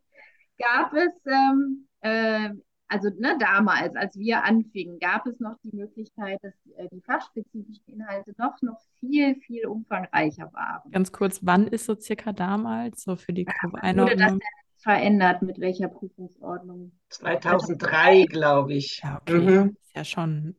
[0.58, 2.50] gab es ähm, äh,
[2.88, 7.84] also ne, damals, als wir anfingen, gab es noch die Möglichkeit, dass äh, die fachspezifischen
[7.86, 10.90] Inhalte noch, noch viel, viel umfangreicher waren.
[10.90, 14.18] Ganz kurz, wann ist so circa damals, so für die grobe Einordnung?
[14.18, 16.92] Wurde das verändert, mit welcher Prüfungsordnung?
[17.10, 19.00] 2003, glaube ich.
[19.02, 19.38] Ja, okay.
[19.38, 19.76] Mhm.
[19.82, 20.56] Ist ja schon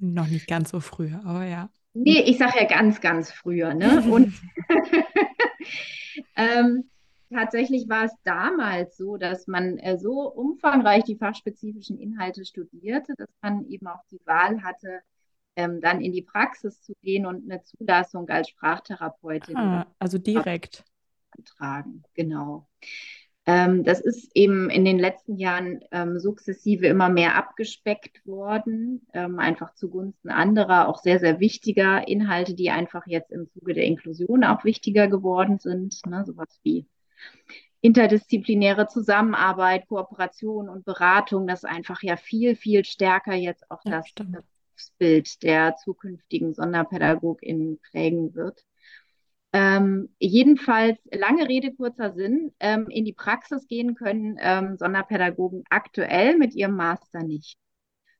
[0.00, 1.68] noch nicht ganz so früh, aber ja.
[1.92, 3.74] Nee, ich sage ja ganz, ganz früher.
[3.74, 4.02] Ne?
[4.08, 4.32] Und
[6.36, 6.88] ähm,
[7.30, 13.28] tatsächlich war es damals so, dass man äh, so umfangreich die fachspezifischen Inhalte studierte, dass
[13.42, 15.00] man eben auch die Wahl hatte,
[15.56, 19.56] ähm, dann in die Praxis zu gehen und eine Zulassung als Sprachtherapeutin.
[19.56, 20.84] Ah, also direkt.
[21.44, 22.68] Tragen, genau.
[23.48, 29.38] Ähm, das ist eben in den letzten Jahren ähm, sukzessive immer mehr abgespeckt worden, ähm,
[29.38, 34.44] einfach zugunsten anderer, auch sehr, sehr wichtiger Inhalte, die einfach jetzt im Zuge der Inklusion
[34.44, 36.04] auch wichtiger geworden sind.
[36.06, 36.24] Ne?
[36.26, 36.86] Sowas wie
[37.80, 44.02] interdisziplinäre Zusammenarbeit, Kooperation und Beratung, das einfach ja viel, viel stärker jetzt auch ja,
[44.76, 48.64] das Bild der zukünftigen SonderpädagogInnen prägen wird.
[49.52, 56.36] Ähm, jedenfalls, lange Rede, kurzer Sinn, ähm, in die Praxis gehen können ähm, Sonderpädagogen aktuell
[56.36, 57.56] mit ihrem Master nicht.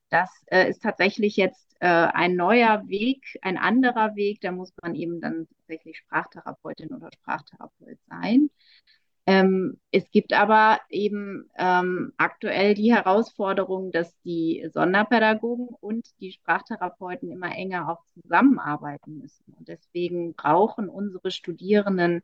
[0.09, 4.41] Das äh, ist tatsächlich jetzt äh, ein neuer Weg, ein anderer Weg.
[4.41, 8.49] Da muss man eben dann tatsächlich Sprachtherapeutin oder Sprachtherapeut sein.
[9.29, 17.31] Ähm, es gibt aber eben ähm, aktuell die Herausforderung, dass die Sonderpädagogen und die Sprachtherapeuten
[17.31, 19.53] immer enger auch zusammenarbeiten müssen.
[19.53, 22.23] Und deswegen brauchen unsere Studierenden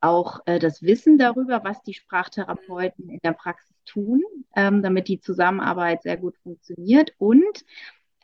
[0.00, 4.22] auch äh, das Wissen darüber, was die Sprachtherapeuten in der Praxis tun,
[4.54, 7.12] ähm, damit die Zusammenarbeit sehr gut funktioniert.
[7.18, 7.64] Und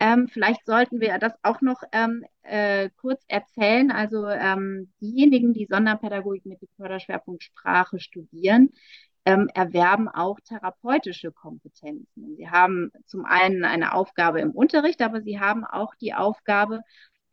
[0.01, 3.91] ähm, vielleicht sollten wir das auch noch ähm, äh, kurz erzählen.
[3.91, 8.71] Also ähm, diejenigen, die Sonderpädagogik mit dem Förderschwerpunkt Sprache studieren,
[9.25, 12.37] ähm, erwerben auch therapeutische Kompetenzen.
[12.37, 16.83] Sie haben zum einen eine Aufgabe im Unterricht, aber sie haben auch die Aufgabe,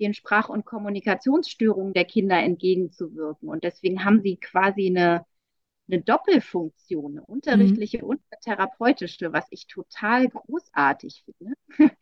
[0.01, 3.47] den Sprach- und Kommunikationsstörungen der Kinder entgegenzuwirken.
[3.47, 5.25] Und deswegen haben sie quasi eine,
[5.87, 8.03] eine Doppelfunktion, eine unterrichtliche mhm.
[8.05, 11.55] und eine therapeutische, was ich total großartig finde.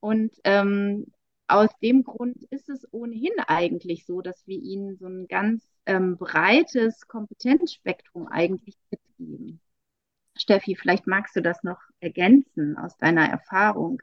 [0.00, 1.06] Und ähm,
[1.48, 6.16] aus dem Grund ist es ohnehin eigentlich so, dass wir ihnen so ein ganz ähm,
[6.16, 9.60] breites Kompetenzspektrum eigentlich mitgeben.
[10.36, 14.00] Steffi, vielleicht magst du das noch ergänzen aus deiner Erfahrung.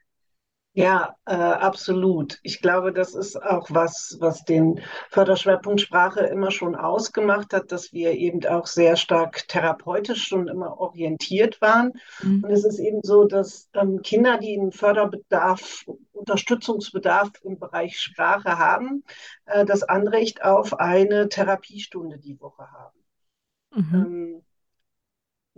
[0.76, 2.40] Ja, äh, absolut.
[2.42, 7.94] Ich glaube, das ist auch was, was den Förderschwerpunkt Sprache immer schon ausgemacht hat, dass
[7.94, 11.94] wir eben auch sehr stark therapeutisch schon immer orientiert waren.
[12.24, 12.44] Mhm.
[12.44, 18.58] Und es ist eben so, dass ähm, Kinder, die einen Förderbedarf, Unterstützungsbedarf im Bereich Sprache
[18.58, 19.04] haben,
[19.46, 23.00] äh, das Anrecht auf eine Therapiestunde die Woche haben.
[23.76, 23.94] Mhm.
[23.94, 24.23] Ähm,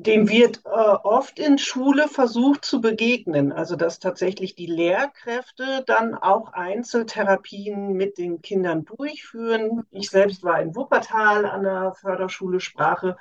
[0.05, 3.51] dem wird äh, oft in Schule versucht zu begegnen.
[3.51, 9.83] Also dass tatsächlich die Lehrkräfte dann auch Einzeltherapien mit den Kindern durchführen.
[9.91, 13.17] Ich selbst war in Wuppertal an der Förderschule Sprache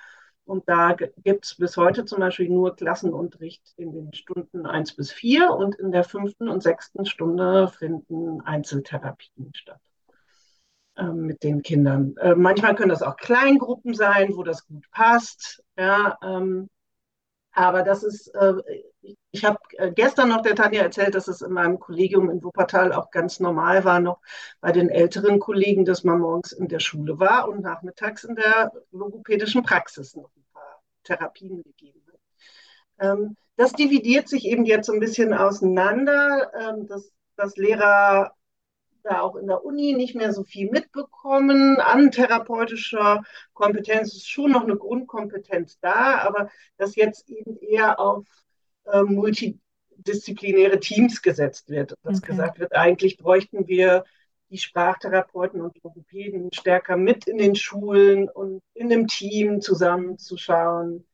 [0.47, 5.11] und da gibt es bis heute zum Beispiel nur Klassenunterricht in den Stunden 1 bis
[5.11, 9.81] 4 und in der fünften und sechsten Stunde finden Einzeltherapien statt
[10.97, 12.14] ähm, mit den Kindern.
[12.18, 15.62] Äh, manchmal können das auch Kleingruppen sein, wo das gut passt.
[15.79, 16.68] Ja, ähm,
[17.55, 18.55] aber das ist, äh,
[19.31, 22.93] ich habe äh, gestern noch der Tanja erzählt, dass es in meinem Kollegium in Wuppertal
[22.93, 24.21] auch ganz normal war, noch
[24.61, 28.73] bei den älteren Kollegen, dass man morgens in der Schule war und nachmittags in der
[28.90, 32.21] logopädischen Praxis noch ein paar Therapien gegeben hat.
[32.99, 38.35] Ähm, das dividiert sich eben jetzt so ein bisschen auseinander, ähm, dass, dass Lehrer
[39.05, 44.09] da auch in der Uni nicht mehr so viel mitbekommen an therapeutischer Kompetenz.
[44.09, 48.27] Es ist schon noch eine Grundkompetenz da, aber dass jetzt eben eher auf
[48.87, 51.95] äh, multidisziplinäre Teams gesetzt wird.
[52.03, 52.29] Dass okay.
[52.29, 54.05] gesagt wird, eigentlich bräuchten wir
[54.51, 61.07] die Sprachtherapeuten und Logopäden stärker mit in den Schulen und in dem Team zusammenzuschauen.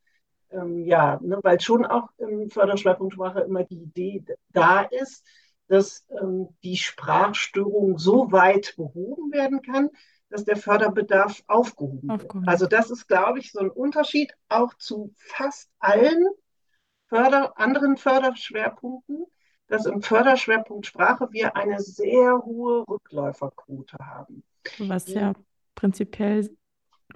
[0.50, 5.24] Ähm, ja, ne, weil schon auch im Förderschwerpunkt Sprache immer die Idee da ist,
[5.70, 9.88] dass ähm, die Sprachstörung so weit behoben werden kann,
[10.28, 12.48] dass der Förderbedarf aufgehoben wird.
[12.48, 16.26] Also das ist, glaube ich, so ein Unterschied auch zu fast allen
[17.08, 19.26] Förder anderen Förderschwerpunkten,
[19.68, 24.42] dass im Förderschwerpunkt Sprache wir eine sehr hohe Rückläuferquote haben.
[24.78, 25.34] Was ja
[25.76, 26.50] prinzipiell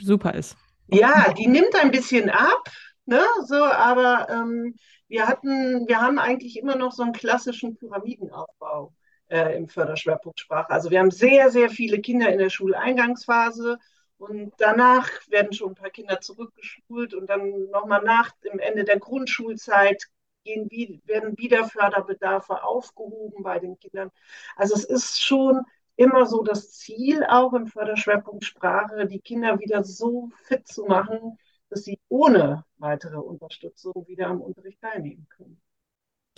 [0.01, 0.57] super ist.
[0.87, 2.69] Ja, die nimmt ein bisschen ab,
[3.05, 3.21] ne?
[3.47, 4.77] So, aber ähm,
[5.15, 8.93] wir hatten, wir haben eigentlich immer noch so einen klassischen Pyramidenaufbau
[9.29, 10.71] äh, im Förderschwerpunkt Sprache.
[10.71, 13.79] Also wir haben sehr, sehr viele Kinder in der Schuleingangsphase
[14.19, 18.99] und danach werden schon ein paar Kinder zurückgeschult und dann nochmal nach dem Ende der
[18.99, 20.03] Grundschulzeit
[20.43, 20.69] gehen,
[21.05, 24.11] werden wieder Förderbedarfe aufgehoben bei den Kindern.
[24.57, 25.63] Also es ist schon
[25.95, 31.39] immer so das Ziel, auch im Förderschwerpunkt Sprache, die Kinder wieder so fit zu machen,
[31.69, 35.61] dass sie ohne weitere Unterstützung wieder am Unterricht teilnehmen können.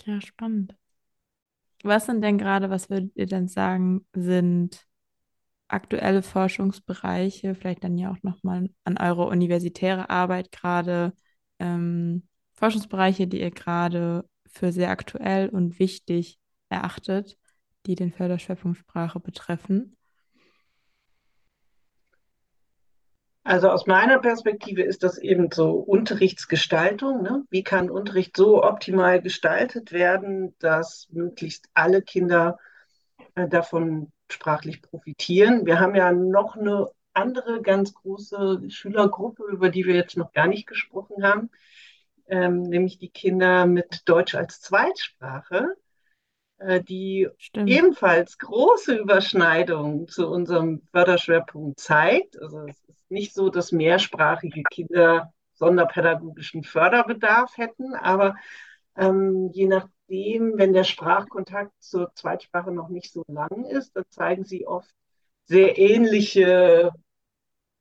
[0.05, 0.75] Ja, spannend.
[1.83, 4.87] Was sind denn gerade, was würdet ihr denn sagen, sind
[5.67, 11.13] aktuelle Forschungsbereiche, vielleicht dann ja auch nochmal an eure universitäre Arbeit gerade,
[11.59, 17.37] ähm, Forschungsbereiche, die ihr gerade für sehr aktuell und wichtig erachtet,
[17.85, 19.96] die den Förderschwerpunkt Sprache betreffen?
[23.47, 27.21] Also aus meiner Perspektive ist das eben so Unterrichtsgestaltung.
[27.21, 27.45] Ne?
[27.49, 32.59] Wie kann Unterricht so optimal gestaltet werden, dass möglichst alle Kinder
[33.35, 35.65] äh, davon sprachlich profitieren?
[35.65, 40.47] Wir haben ja noch eine andere ganz große Schülergruppe, über die wir jetzt noch gar
[40.47, 41.49] nicht gesprochen haben,
[42.27, 45.77] ähm, nämlich die Kinder mit Deutsch als Zweitsprache.
[46.59, 47.69] Äh, die Stimmt.
[47.69, 52.41] ebenfalls große Überschneidungen zu unserem Förderschwerpunkt zeigt.
[52.41, 58.35] Also es ist nicht so, dass mehrsprachige Kinder sonderpädagogischen Förderbedarf hätten, aber
[58.95, 64.43] ähm, je nachdem, wenn der Sprachkontakt zur Zweitsprache noch nicht so lang ist, dann zeigen
[64.43, 64.93] sie oft
[65.45, 66.91] sehr ähnliche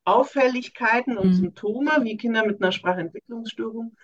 [0.05, 1.35] Auffälligkeiten und mhm.
[1.35, 3.97] Symptome wie Kinder mit einer Sprachentwicklungsstörung.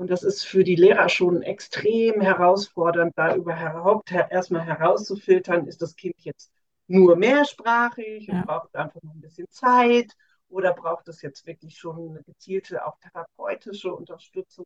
[0.00, 5.94] Und das ist für die Lehrer schon extrem herausfordernd, da überhaupt erstmal herauszufiltern, ist das
[5.94, 6.50] Kind jetzt
[6.86, 8.36] nur mehrsprachig ja.
[8.36, 10.16] und braucht einfach noch ein bisschen Zeit
[10.48, 14.64] oder braucht es jetzt wirklich schon eine gezielte, auch therapeutische Unterstützung.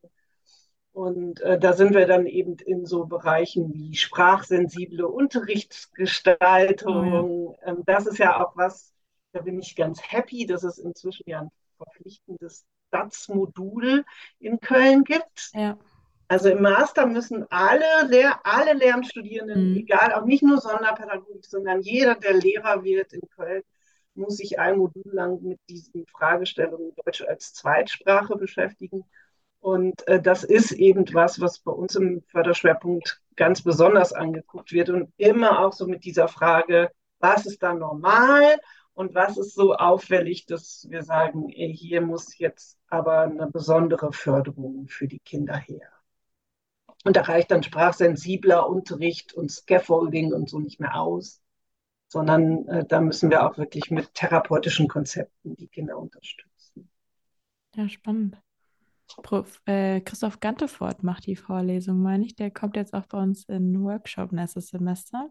[0.93, 7.13] Und äh, da sind wir dann eben in so Bereichen wie sprachsensible Unterrichtsgestaltung.
[7.13, 7.73] Oh ja.
[7.73, 8.95] ähm, das ist ja auch was,
[9.33, 14.05] da bin ich ganz happy, dass es inzwischen ja ein verpflichtendes DATS-Modul
[14.39, 15.51] in Köln gibt.
[15.53, 15.77] Ja.
[16.29, 19.77] Also im Master müssen alle, Lehr alle Lehramtsstudierenden, mhm.
[19.77, 23.63] egal, auch nicht nur Sonderpädagogik, sondern jeder, der Lehrer wird in Köln,
[24.15, 29.05] muss sich ein Modul lang mit diesen Fragestellungen Deutsch als Zweitsprache beschäftigen.
[29.61, 34.91] Und äh, das ist eben was, was bei uns im Förderschwerpunkt ganz besonders angeguckt wird
[34.91, 38.59] und immer auch so mit dieser Frage, was ist da normal
[38.95, 44.87] und was ist so auffällig, dass wir sagen, hier muss jetzt aber eine besondere Förderung
[44.89, 45.89] für die Kinder her.
[47.05, 51.43] Und da reicht dann sprachsensibler Unterricht und Scaffolding und so nicht mehr aus,
[52.09, 56.89] sondern äh, da müssen wir auch wirklich mit therapeutischen Konzepten die Kinder unterstützen.
[57.75, 58.39] Ja, spannend.
[59.23, 62.37] Prof, äh, Christoph Gantefort macht die Vorlesung, meine ich.
[62.37, 65.31] Der kommt jetzt auch bei uns in Workshop nächstes Semester.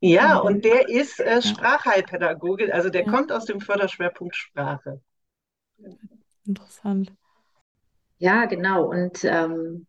[0.00, 3.10] Ja, und der ist äh, Sprachheilpädagoge, also der ja.
[3.10, 5.00] kommt aus dem Förderschwerpunkt Sprache.
[6.46, 7.12] Interessant.
[8.18, 8.84] Ja, genau.
[8.84, 9.86] Und ähm,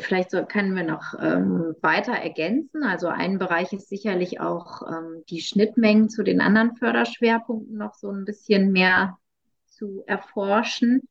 [0.00, 2.82] vielleicht so, können wir noch ähm, weiter ergänzen.
[2.82, 8.10] Also ein Bereich ist sicherlich auch ähm, die Schnittmengen zu den anderen Förderschwerpunkten noch so
[8.10, 9.18] ein bisschen mehr
[9.66, 11.08] zu erforschen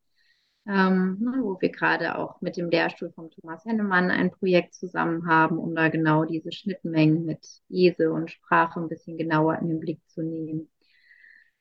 [0.67, 5.27] ähm, ne, wo wir gerade auch mit dem Lehrstuhl von Thomas Hennemann ein Projekt zusammen
[5.27, 9.80] haben, um da genau diese Schnittmengen mit Ese und Sprache ein bisschen genauer in den
[9.80, 10.69] Blick zu nehmen.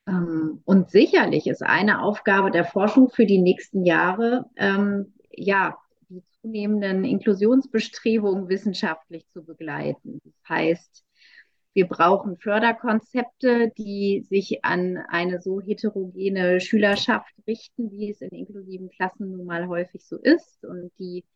[0.09, 6.23] Ähm, und sicherlich ist eine Aufgabe der Forschung für die nächsten Jahre, ähm, ja, die
[6.42, 10.21] zunehmenden Inklusionsbestrebungen wissenschaftlich zu begleiten.
[10.25, 11.06] Das heißt,
[11.77, 18.89] wir brauchen Förderkonzepte, die sich an eine so heterogene Schülerschaft richten, wie es in inklusiven
[18.89, 21.27] Klassen nun mal häufig so ist und die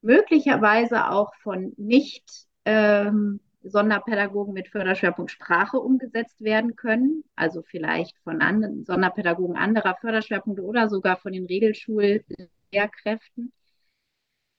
[0.00, 2.24] möglicherweise auch von nicht
[2.64, 10.62] ähm, Sonderpädagogen mit Förderschwerpunkt Sprache umgesetzt werden können, also vielleicht von anderen Sonderpädagogen anderer Förderschwerpunkte
[10.62, 13.52] oder sogar von den Regelschullehrkräften.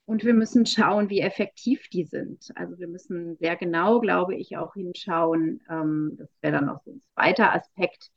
[0.06, 2.50] Und wir müssen schauen, wie effektiv die sind.
[2.56, 6.92] Also wir müssen sehr genau, glaube ich, auch hinschauen, ähm, das wäre dann noch so
[6.92, 8.10] ein zweiter Aspekt,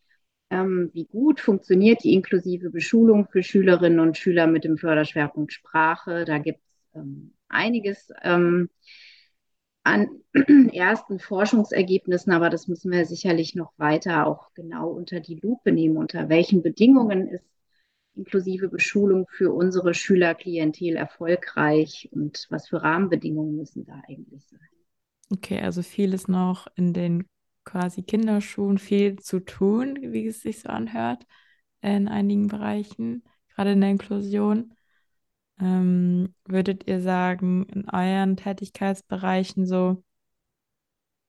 [0.49, 6.25] ähm, wie gut funktioniert die inklusive Beschulung für Schülerinnen und Schüler mit dem Förderschwerpunkt Sprache.
[6.25, 8.69] Da gibt es ähm, einiges ähm,
[9.83, 10.09] an
[10.73, 15.97] ersten Forschungsergebnissen, aber das müssen wir sicherlich noch weiter auch genau unter die Lupe nehmen.
[15.97, 17.45] Unter welchen Bedingungen ist
[18.17, 24.59] inklusive Beschulung für unsere Schülerklientel erfolgreich und was für Rahmenbedingungen müssen da eigentlich sein?
[25.29, 27.27] Okay, also viel ist noch in den
[27.63, 31.25] quasi Kinderschuhen viel zu tun, wie es sich so anhört,
[31.81, 34.73] in einigen Bereichen, gerade in der Inklusion.
[35.59, 40.03] Ähm, würdet ihr sagen, in euren Tätigkeitsbereichen so,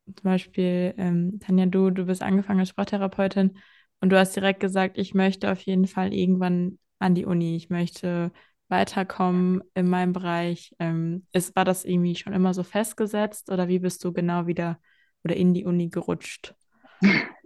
[0.06, 3.58] zum Beispiel, ähm, Tanja, du, du bist angefangen als Sprachtherapeutin,
[4.00, 7.56] und du hast direkt gesagt, ich möchte auf jeden Fall irgendwann an die Uni.
[7.56, 8.32] Ich möchte
[8.68, 10.74] weiterkommen in meinem Bereich.
[10.78, 14.78] Ähm, ist, war das irgendwie schon immer so festgesetzt oder wie bist du genau wieder
[15.24, 16.54] oder in die Uni gerutscht?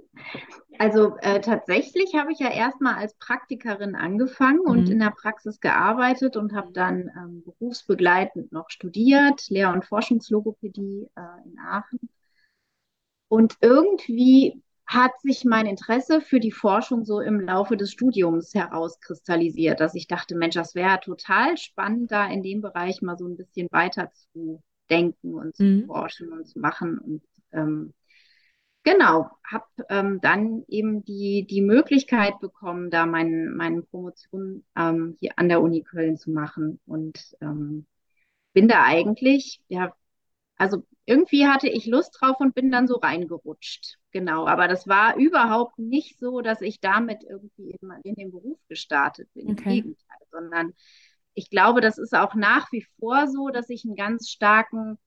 [0.78, 4.70] Also äh, tatsächlich habe ich ja erstmal als Praktikerin angefangen mhm.
[4.70, 11.08] und in der Praxis gearbeitet und habe dann ähm, berufsbegleitend noch studiert, Lehr- und Forschungslogopädie
[11.14, 12.00] äh, in Aachen.
[13.28, 14.60] Und irgendwie
[14.92, 20.06] hat sich mein Interesse für die Forschung so im Laufe des Studiums herauskristallisiert, dass ich
[20.06, 24.10] dachte, Mensch, das wäre total spannend, da in dem Bereich mal so ein bisschen weiter
[24.10, 25.86] zu denken und zu mhm.
[25.86, 26.98] forschen und zu machen.
[26.98, 27.94] Und ähm,
[28.82, 35.32] genau, habe ähm, dann eben die, die Möglichkeit bekommen, da mein, meine Promotion ähm, hier
[35.36, 37.86] an der Uni Köln zu machen und ähm,
[38.52, 39.94] bin da eigentlich, ja,
[40.62, 43.98] also irgendwie hatte ich Lust drauf und bin dann so reingerutscht.
[44.12, 48.60] Genau, aber das war überhaupt nicht so, dass ich damit irgendwie in, in den Beruf
[48.68, 49.50] gestartet bin.
[49.50, 49.78] Okay.
[49.78, 50.72] Im Gegenteil, sondern
[51.34, 54.98] ich glaube, das ist auch nach wie vor so, dass ich einen ganz starken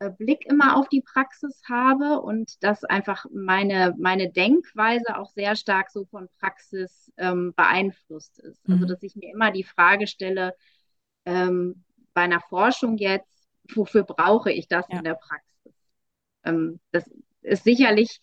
[0.00, 5.54] äh, Blick immer auf die Praxis habe und dass einfach meine, meine Denkweise auch sehr
[5.54, 8.60] stark so von Praxis ähm, beeinflusst ist.
[8.64, 8.82] Also, mhm.
[8.82, 10.56] Also, dass ich mir immer die Frage stelle,
[11.24, 13.33] ähm, bei einer Forschung jetzt,
[13.74, 14.98] wofür brauche ich das ja.
[14.98, 15.72] in der Praxis?
[16.44, 17.10] Ähm, das
[17.42, 18.20] ist sicherlich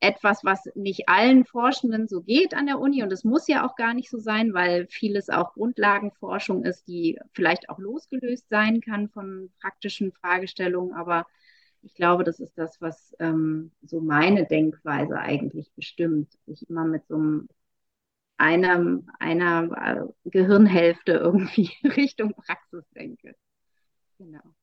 [0.00, 3.74] etwas, was nicht allen Forschenden so geht an der Uni und es muss ja auch
[3.74, 9.08] gar nicht so sein, weil vieles auch Grundlagenforschung ist, die vielleicht auch losgelöst sein kann
[9.08, 11.26] von praktischen Fragestellungen, aber
[11.82, 16.36] ich glaube, das ist das, was ähm, so meine Denkweise eigentlich bestimmt.
[16.46, 17.48] Ich immer mit so einem
[18.38, 23.34] einer, einer äh, Gehirnhälfte irgendwie Richtung Praxis denke.
[24.18, 24.54] Genau.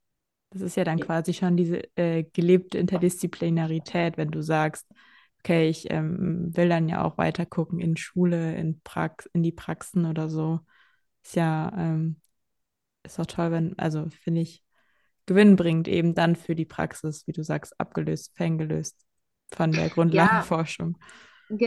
[0.51, 4.87] Das ist ja dann quasi schon diese äh, gelebte Interdisziplinarität, wenn du sagst,
[5.39, 9.51] okay, ich ähm, will dann ja auch weiter gucken in Schule, in, Prax in die
[9.51, 10.61] Praxen oder so.
[11.23, 12.21] Ist ja, ähm,
[13.03, 14.63] ist auch toll, wenn, also finde ich,
[15.25, 18.95] gewinnbringend eben dann für die Praxis, wie du sagst, abgelöst, ferngelöst
[19.53, 20.97] von der Grundlagenforschung.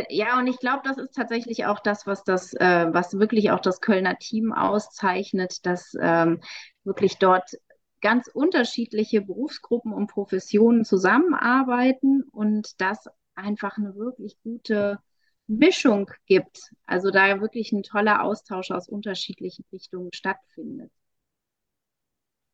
[0.08, 3.60] Ja, und ich glaube, das ist tatsächlich auch das, was das, äh, was wirklich auch
[3.60, 6.40] das Kölner Team auszeichnet, dass ähm,
[6.82, 7.52] wirklich dort
[8.00, 14.98] ganz unterschiedliche Berufsgruppen und Professionen zusammenarbeiten und das einfach eine wirklich gute
[15.46, 16.70] Mischung gibt.
[16.86, 20.92] Also da wirklich ein toller Austausch aus unterschiedlichen Richtungen stattfindet.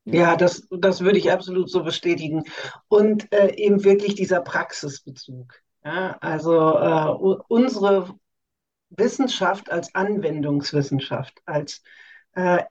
[0.05, 2.45] Ja, das, das würde ich absolut so bestätigen.
[2.89, 5.55] Und äh, eben wirklich dieser Praxisbezug.
[5.83, 8.15] Ja, also äh, unsere
[8.91, 11.83] Wissenschaft als Anwendungswissenschaft, als
[12.35, 12.63] äh,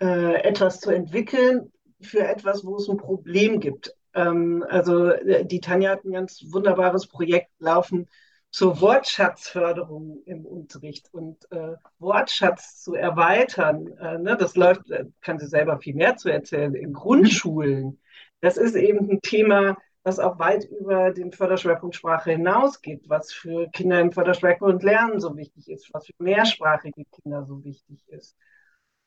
[0.00, 3.94] äh, etwas zu entwickeln für etwas, wo es ein Problem gibt.
[4.14, 8.08] Ähm, also äh, die Tanja hat ein ganz wunderbares Projekt laufen
[8.50, 13.88] zur Wortschatzförderung im Unterricht und äh, Wortschatz zu erweitern.
[13.98, 18.00] Äh, ne, das läuft, äh, kann sie selber viel mehr zu erzählen, in Grundschulen.
[18.40, 23.68] Das ist eben ein Thema, was auch weit über den Förderschwerpunkt Sprache hinausgeht, was für
[23.70, 28.36] Kinder im Förderschwerpunkt Lernen so wichtig ist, was für mehrsprachige Kinder so wichtig ist.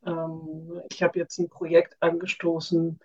[0.06, 3.00] Ähm, ich habe jetzt ein Projekt angestoßen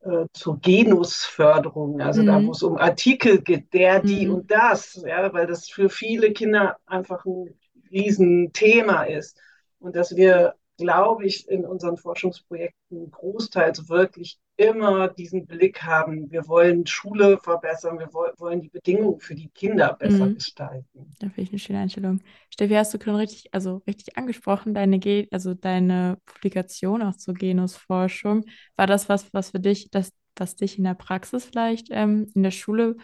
[0.00, 2.26] äh, zur Genusförderung, also mhm.
[2.26, 4.34] da, wo es um Artikel geht, der, die mhm.
[4.34, 7.54] und das, ja, weil das für viele Kinder einfach ein
[7.90, 9.38] Riesenthema ist.
[9.78, 16.46] Und dass wir glaube ich, in unseren Forschungsprojekten großteils wirklich immer diesen Blick haben, wir
[16.46, 20.34] wollen Schule verbessern, wir wollen die Bedingungen für die Kinder besser mhm.
[20.34, 21.14] gestalten.
[21.18, 22.20] Da finde ich eine schöne Einstellung.
[22.50, 27.34] Steffi, hast du schon richtig, also richtig angesprochen, deine, Ge also deine Publikation auch zur
[27.34, 28.44] Genusforschung.
[28.76, 32.42] War das was, was für dich, das, was dich in der Praxis vielleicht ähm, in
[32.42, 32.96] der Schule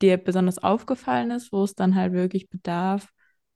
[0.00, 3.08] dir besonders aufgefallen ist, wo es dann halt wirklich bedarf,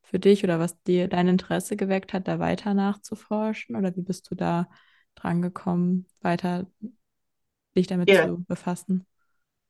[0.02, 3.76] für dich oder was dir dein Interesse geweckt hat, da weiter nachzuforschen?
[3.76, 4.68] Oder wie bist du da
[5.14, 6.66] dran gekommen, weiter
[7.76, 8.26] dich damit ja.
[8.26, 9.06] zu befassen?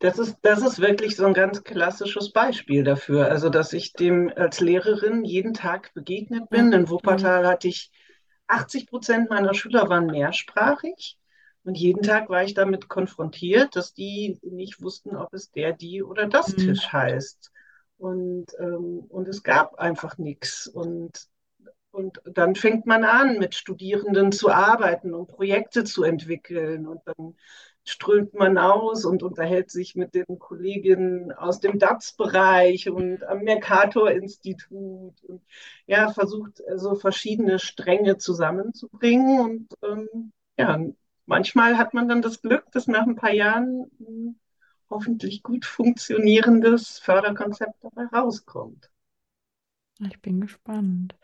[0.01, 3.31] Das ist, das ist wirklich so ein ganz klassisches Beispiel dafür.
[3.31, 6.73] Also, dass ich dem als Lehrerin jeden Tag begegnet bin.
[6.73, 7.91] In Wuppertal hatte ich
[8.47, 11.19] 80 Prozent meiner Schüler waren mehrsprachig.
[11.65, 16.03] Und jeden Tag war ich damit konfrontiert, dass die nicht wussten, ob es der, die
[16.03, 16.61] oder das mhm.
[16.63, 17.53] Tisch heißt.
[17.99, 20.67] Und, ähm, und es gab einfach nichts.
[20.67, 21.29] Und,
[21.91, 26.87] und dann fängt man an, mit Studierenden zu arbeiten und Projekte zu entwickeln.
[26.87, 27.37] Und dann
[27.85, 35.25] strömt man aus und unterhält sich mit den Kolleginnen aus dem DATS-Bereich und am Mercator-Institut
[35.25, 35.43] und
[35.87, 39.41] ja, versucht so verschiedene Stränge zusammenzubringen.
[39.41, 40.79] Und ähm, ja,
[41.27, 44.37] manchmal hat man dann das Glück, dass nach ein paar Jahren hm,
[44.91, 48.91] hoffentlich gut funktionierendes Förderkonzept dabei rauskommt.
[50.01, 51.15] Ich bin gespannt.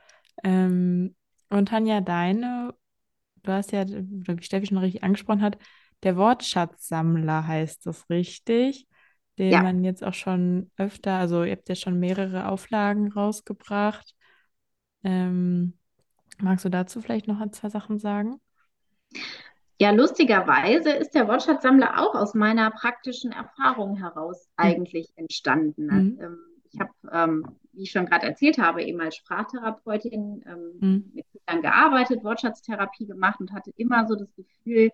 [0.45, 1.15] Ähm,
[1.49, 2.75] und Tanja, deine,
[3.43, 5.59] du hast ja, wie Steffi schon richtig angesprochen hat,
[6.03, 8.87] der Wortschatzsammler heißt das richtig,
[9.39, 9.63] den ja.
[9.63, 14.15] man jetzt auch schon öfter, also ihr habt ja schon mehrere Auflagen rausgebracht.
[15.05, 15.79] Ähm,
[16.41, 18.41] magst du dazu vielleicht noch ein, zwei Sachen sagen?
[19.79, 24.67] Ja, lustigerweise ist der Wortschatzsammler auch aus meiner praktischen Erfahrung heraus hm.
[24.67, 26.19] eigentlich entstanden.
[26.19, 26.39] Ähm,
[26.73, 31.11] ich habe, ähm, wie ich schon gerade erzählt habe, eben als Sprachtherapeutin ähm, mhm.
[31.15, 34.91] mit Kindern gearbeitet, Wortschatztherapie gemacht und hatte immer so das Gefühl,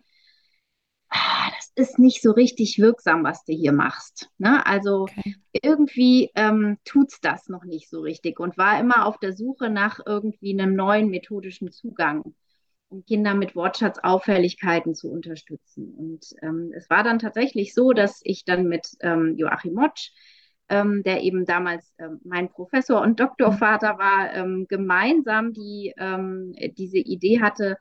[1.13, 4.29] ah, das ist nicht so richtig wirksam, was du hier machst.
[4.39, 4.65] Ne?
[4.67, 5.37] Also okay.
[5.53, 9.71] irgendwie ähm, tut es das noch nicht so richtig und war immer auf der Suche
[9.71, 12.35] nach irgendwie einem neuen methodischen Zugang
[12.93, 15.95] um Kinder mit Wortschatzauffälligkeiten zu unterstützen.
[15.95, 20.11] Und ähm, es war dann tatsächlich so, dass ich dann mit ähm, Joachim Motsch,
[20.69, 26.99] ähm, der eben damals ähm, mein Professor und Doktorvater war, ähm, gemeinsam die, ähm, diese
[26.99, 27.79] Idee hatte,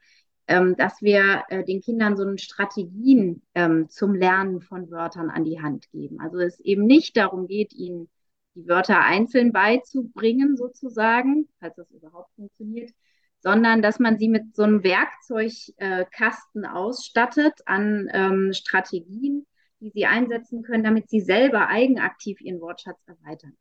[0.77, 3.41] dass wir äh, den Kindern so Strategien
[3.87, 6.19] zum Lernen von Wörtern an die Hand geben.
[6.19, 8.09] Also es eben nicht darum geht, ihnen
[8.55, 12.91] die Wörter einzeln beizubringen, sozusagen, falls das überhaupt funktioniert,
[13.39, 19.45] sondern dass man sie mit so einem Werkzeugkasten ausstattet an ähm, Strategien,
[19.79, 23.57] die sie einsetzen können, damit sie selber eigenaktiv ihren Wortschatz erweitern.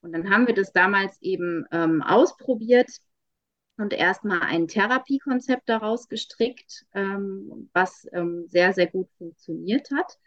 [0.00, 2.90] Und dann haben wir das damals eben ähm, ausprobiert
[3.76, 10.18] und erstmal ein Therapiekonzept daraus gestrickt, ähm, was ähm, sehr, sehr gut funktioniert hat.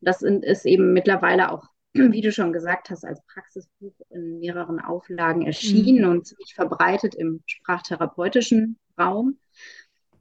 [0.00, 5.42] Das ist eben mittlerweile auch wie du schon gesagt hast, als Praxisbuch in mehreren Auflagen
[5.42, 6.10] erschienen mhm.
[6.10, 9.38] und ziemlich verbreitet im sprachtherapeutischen Raum.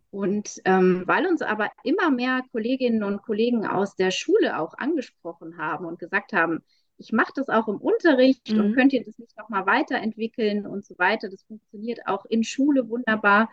[0.10, 5.58] Und ähm, weil uns aber immer mehr Kolleginnen und Kollegen aus der Schule auch angesprochen
[5.58, 6.62] haben und gesagt haben,
[7.02, 8.60] ich mache das auch im Unterricht mhm.
[8.60, 11.30] und könnt ihr das nicht nochmal weiterentwickeln und so weiter.
[11.30, 13.50] Das funktioniert auch in Schule wunderbar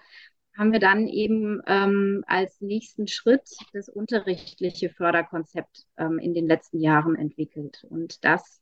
[0.58, 6.80] haben wir dann eben ähm, als nächsten Schritt das unterrichtliche Förderkonzept ähm, in den letzten
[6.80, 7.86] Jahren entwickelt.
[7.88, 8.60] Und das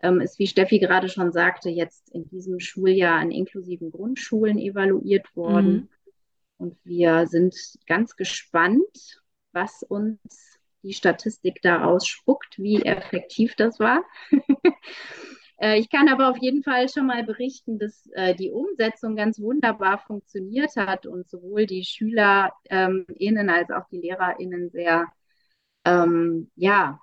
[0.00, 5.34] ähm, ist, wie Steffi gerade schon sagte, jetzt in diesem Schuljahr an inklusiven Grundschulen evaluiert
[5.34, 5.72] worden.
[5.72, 5.88] Mhm.
[6.58, 7.56] Und wir sind
[7.88, 9.20] ganz gespannt,
[9.50, 10.51] was uns
[10.82, 14.04] die Statistik daraus spuckt, wie effektiv das war.
[15.62, 19.38] Äh, ich kann aber auf jeden Fall schon mal berichten, dass äh, die Umsetzung ganz
[19.40, 25.06] wunderbar funktioniert hat und sowohl die SchülerInnen ähm, als auch die LehrerInnen sehr
[25.84, 27.00] ähm, ja,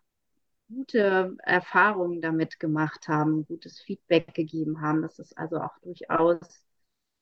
[0.68, 5.02] gute Erfahrungen damit gemacht haben, gutes Feedback gegeben haben.
[5.02, 6.66] Das ist also auch durchaus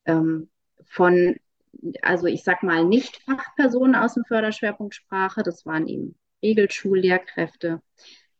[0.06, 0.50] ähm,
[0.86, 1.36] von,
[2.02, 6.16] also ich sag mal, nicht Fachpersonen aus dem Förderschwerpunkt Sprache, das waren eben
[6.48, 7.82] Regelschullehrkräfte,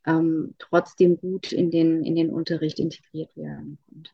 [0.06, 4.12] ähm, trotzdem gut in den, in den Unterricht integriert werden konnte.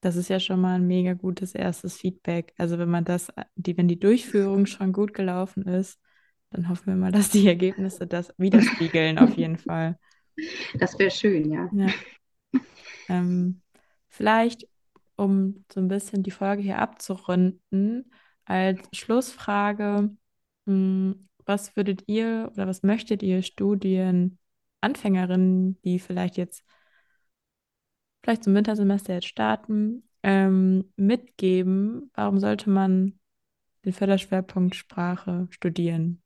[0.00, 2.52] Das ist ja schon mal ein mega gutes erstes Feedback.
[2.58, 6.00] Also wenn man das, die, wenn die Durchführung schon gut gelaufen ist,
[6.50, 9.96] dann hoffen wir mal, dass die Ergebnisse das widerspiegeln, auf jeden Fall.
[10.74, 11.70] Das wäre schön, ja.
[11.72, 11.88] ja.
[13.08, 13.60] Ähm,
[14.08, 14.66] vielleicht,
[15.16, 18.10] um so ein bisschen die Folge hier abzurunden,
[18.44, 20.10] als Schlussfrage,
[20.64, 26.64] mh, hm, was würdet ihr oder was möchtet ihr Studienanfängerinnen, die vielleicht jetzt,
[28.22, 32.10] vielleicht zum Wintersemester jetzt starten, ähm, mitgeben?
[32.14, 33.18] Warum sollte man
[33.84, 36.22] den Förderschwerpunkt Sprache studieren?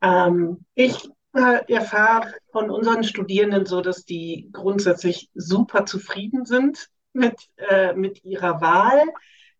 [0.00, 7.36] Ähm, ich äh, erfahre von unseren Studierenden so, dass die grundsätzlich super zufrieden sind mit,
[7.56, 9.02] äh, mit ihrer Wahl,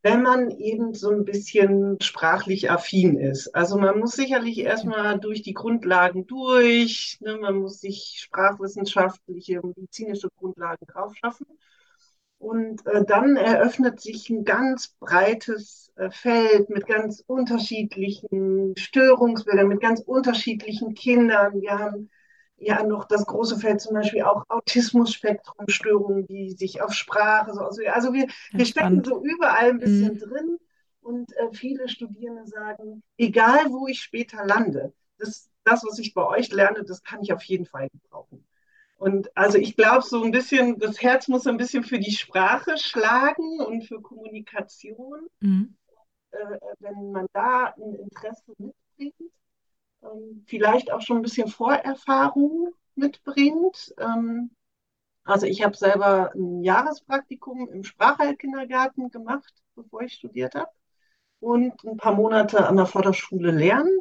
[0.03, 3.55] wenn man eben so ein bisschen sprachlich affin ist.
[3.55, 10.28] Also man muss sicherlich erstmal durch die Grundlagen durch, ne, man muss sich sprachwissenschaftliche, medizinische
[10.36, 11.46] Grundlagen drauf schaffen.
[12.38, 19.80] Und äh, dann eröffnet sich ein ganz breites äh, Feld mit ganz unterschiedlichen Störungsbildern, mit
[19.80, 21.61] ganz unterschiedlichen Kindern.
[21.61, 22.11] Wir haben
[22.62, 28.12] ja noch das große Feld zum Beispiel auch Autismus-Spektrum-Störungen, die sich auf Sprache, so, also
[28.12, 30.18] wir, wir stecken so überall ein bisschen mhm.
[30.18, 30.58] drin.
[31.00, 36.24] Und äh, viele Studierende sagen, egal wo ich später lande, das, das, was ich bei
[36.24, 38.46] euch lerne, das kann ich auf jeden Fall gebrauchen.
[38.96, 42.78] Und also ich glaube, so ein bisschen, das Herz muss ein bisschen für die Sprache
[42.78, 45.26] schlagen und für Kommunikation.
[45.40, 45.74] Mhm.
[46.30, 49.32] Äh, wenn man da ein Interesse mitbringt,
[50.46, 53.94] vielleicht auch schon ein bisschen Vorerfahrung mitbringt.
[53.98, 54.50] Ähm,
[55.24, 60.70] also ich habe selber ein Jahrespraktikum im Sprachheilkindergarten gemacht, bevor ich studiert habe.
[61.40, 64.00] Und ein paar Monate an der Förderschule lernen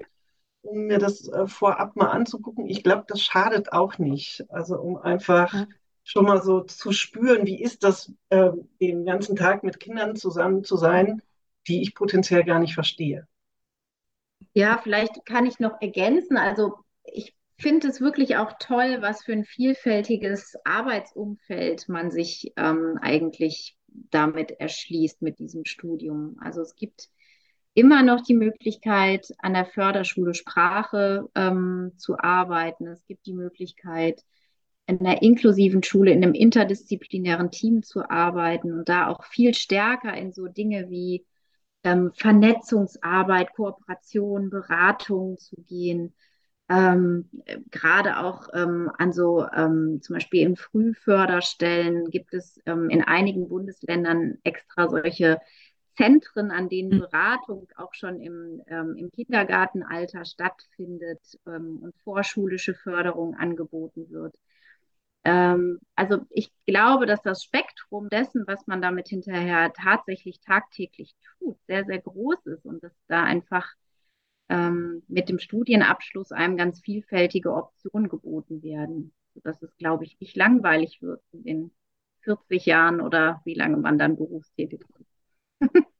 [0.61, 2.67] um mir das äh, vorab mal anzugucken.
[2.67, 4.45] Ich glaube, das schadet auch nicht.
[4.49, 5.67] Also um einfach ja.
[6.03, 10.63] schon mal so zu spüren, wie ist das, äh, den ganzen Tag mit Kindern zusammen
[10.63, 11.21] zu sein,
[11.67, 13.27] die ich potenziell gar nicht verstehe.
[14.53, 16.37] Ja, vielleicht kann ich noch ergänzen.
[16.37, 22.97] Also ich finde es wirklich auch toll, was für ein vielfältiges Arbeitsumfeld man sich ähm,
[23.01, 26.37] eigentlich damit erschließt mit diesem Studium.
[26.41, 27.09] Also es gibt
[27.73, 32.87] immer noch die Möglichkeit, an der Förderschule Sprache ähm, zu arbeiten.
[32.87, 34.21] Es gibt die Möglichkeit,
[34.87, 40.15] in einer inklusiven Schule, in einem interdisziplinären Team zu arbeiten und da auch viel stärker
[40.15, 41.25] in so Dinge wie
[41.83, 46.13] ähm, Vernetzungsarbeit, Kooperation, Beratung zu gehen.
[46.69, 47.29] Ähm,
[47.69, 53.49] gerade auch ähm, an so ähm, zum Beispiel in Frühförderstellen gibt es ähm, in einigen
[53.49, 55.39] Bundesländern extra solche
[55.97, 56.99] Zentren, an denen hm.
[56.99, 64.35] Beratung auch schon im, ähm, im Kindergartenalter stattfindet ähm, und vorschulische Förderung angeboten wird.
[65.23, 71.57] Ähm, also ich glaube, dass das Spektrum dessen, was man damit hinterher tatsächlich tagtäglich tut,
[71.67, 73.67] sehr, sehr groß ist und dass da einfach
[74.49, 80.35] ähm, mit dem Studienabschluss einem ganz vielfältige Optionen geboten werden, sodass es, glaube ich, nicht
[80.35, 81.71] langweilig wird in
[82.21, 85.61] 40 Jahren oder wie lange man dann berufstätig ist.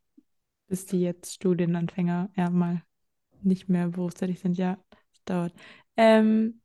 [0.68, 2.84] Bis die jetzt Studienanfänger ja mal
[3.42, 4.58] nicht mehr berufstätig sind.
[4.58, 4.78] Ja,
[5.12, 5.54] das dauert.
[5.98, 6.61] Ähm,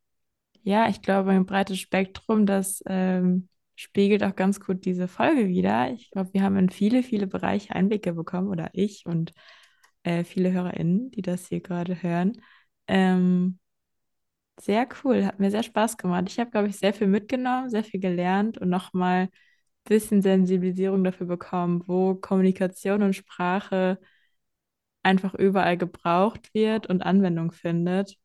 [0.66, 5.92] ja, ich glaube, ein breites Spektrum, das ähm, spiegelt auch ganz gut diese Folge wieder.
[5.92, 9.32] Ich glaube, wir haben in viele, viele Bereiche Einblicke bekommen, oder ich und
[10.02, 12.42] äh, viele HörerInnen, die das hier gerade hören.
[12.88, 13.60] Ähm,
[14.60, 16.24] sehr cool, hat mir sehr Spaß gemacht.
[16.28, 19.28] Ich habe, glaube ich, sehr viel mitgenommen, sehr viel gelernt und nochmal
[19.84, 23.98] bisschen Sensibilisierung dafür bekommen, wo Kommunikation und Sprache
[25.02, 28.18] einfach überall gebraucht wird und Anwendung findet.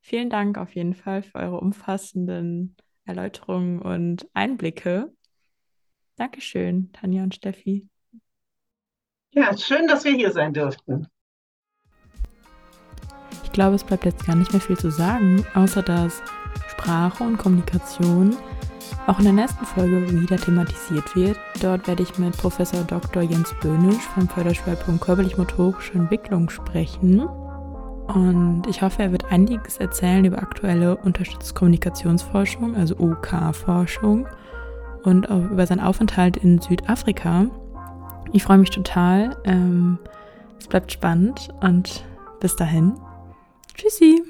[0.00, 5.12] Vielen Dank auf jeden Fall für eure umfassenden Erläuterungen und Einblicke.
[6.16, 7.88] Dankeschön, Tanja und Steffi.
[9.32, 11.06] Ja, schön, dass wir hier sein durften.
[13.44, 16.22] Ich glaube, es bleibt jetzt gar nicht mehr viel zu sagen, außer dass
[16.68, 18.36] Sprache und Kommunikation
[19.06, 21.38] auch in der nächsten Folge wieder thematisiert wird.
[21.60, 23.22] Dort werde ich mit Professor Dr.
[23.22, 27.28] Jens Böhnisch vom Förderschwerpunkt Körperlich-Motorische Entwicklung sprechen.
[28.14, 34.26] Und ich hoffe, er wird einiges erzählen über aktuelle unterstützte Kommunikationsforschung, also OK-Forschung
[35.04, 37.46] und auch über seinen Aufenthalt in Südafrika.
[38.32, 39.36] Ich freue mich total.
[39.44, 39.98] Ähm,
[40.58, 42.04] es bleibt spannend und
[42.40, 42.94] bis dahin.
[43.74, 44.22] Tschüssi.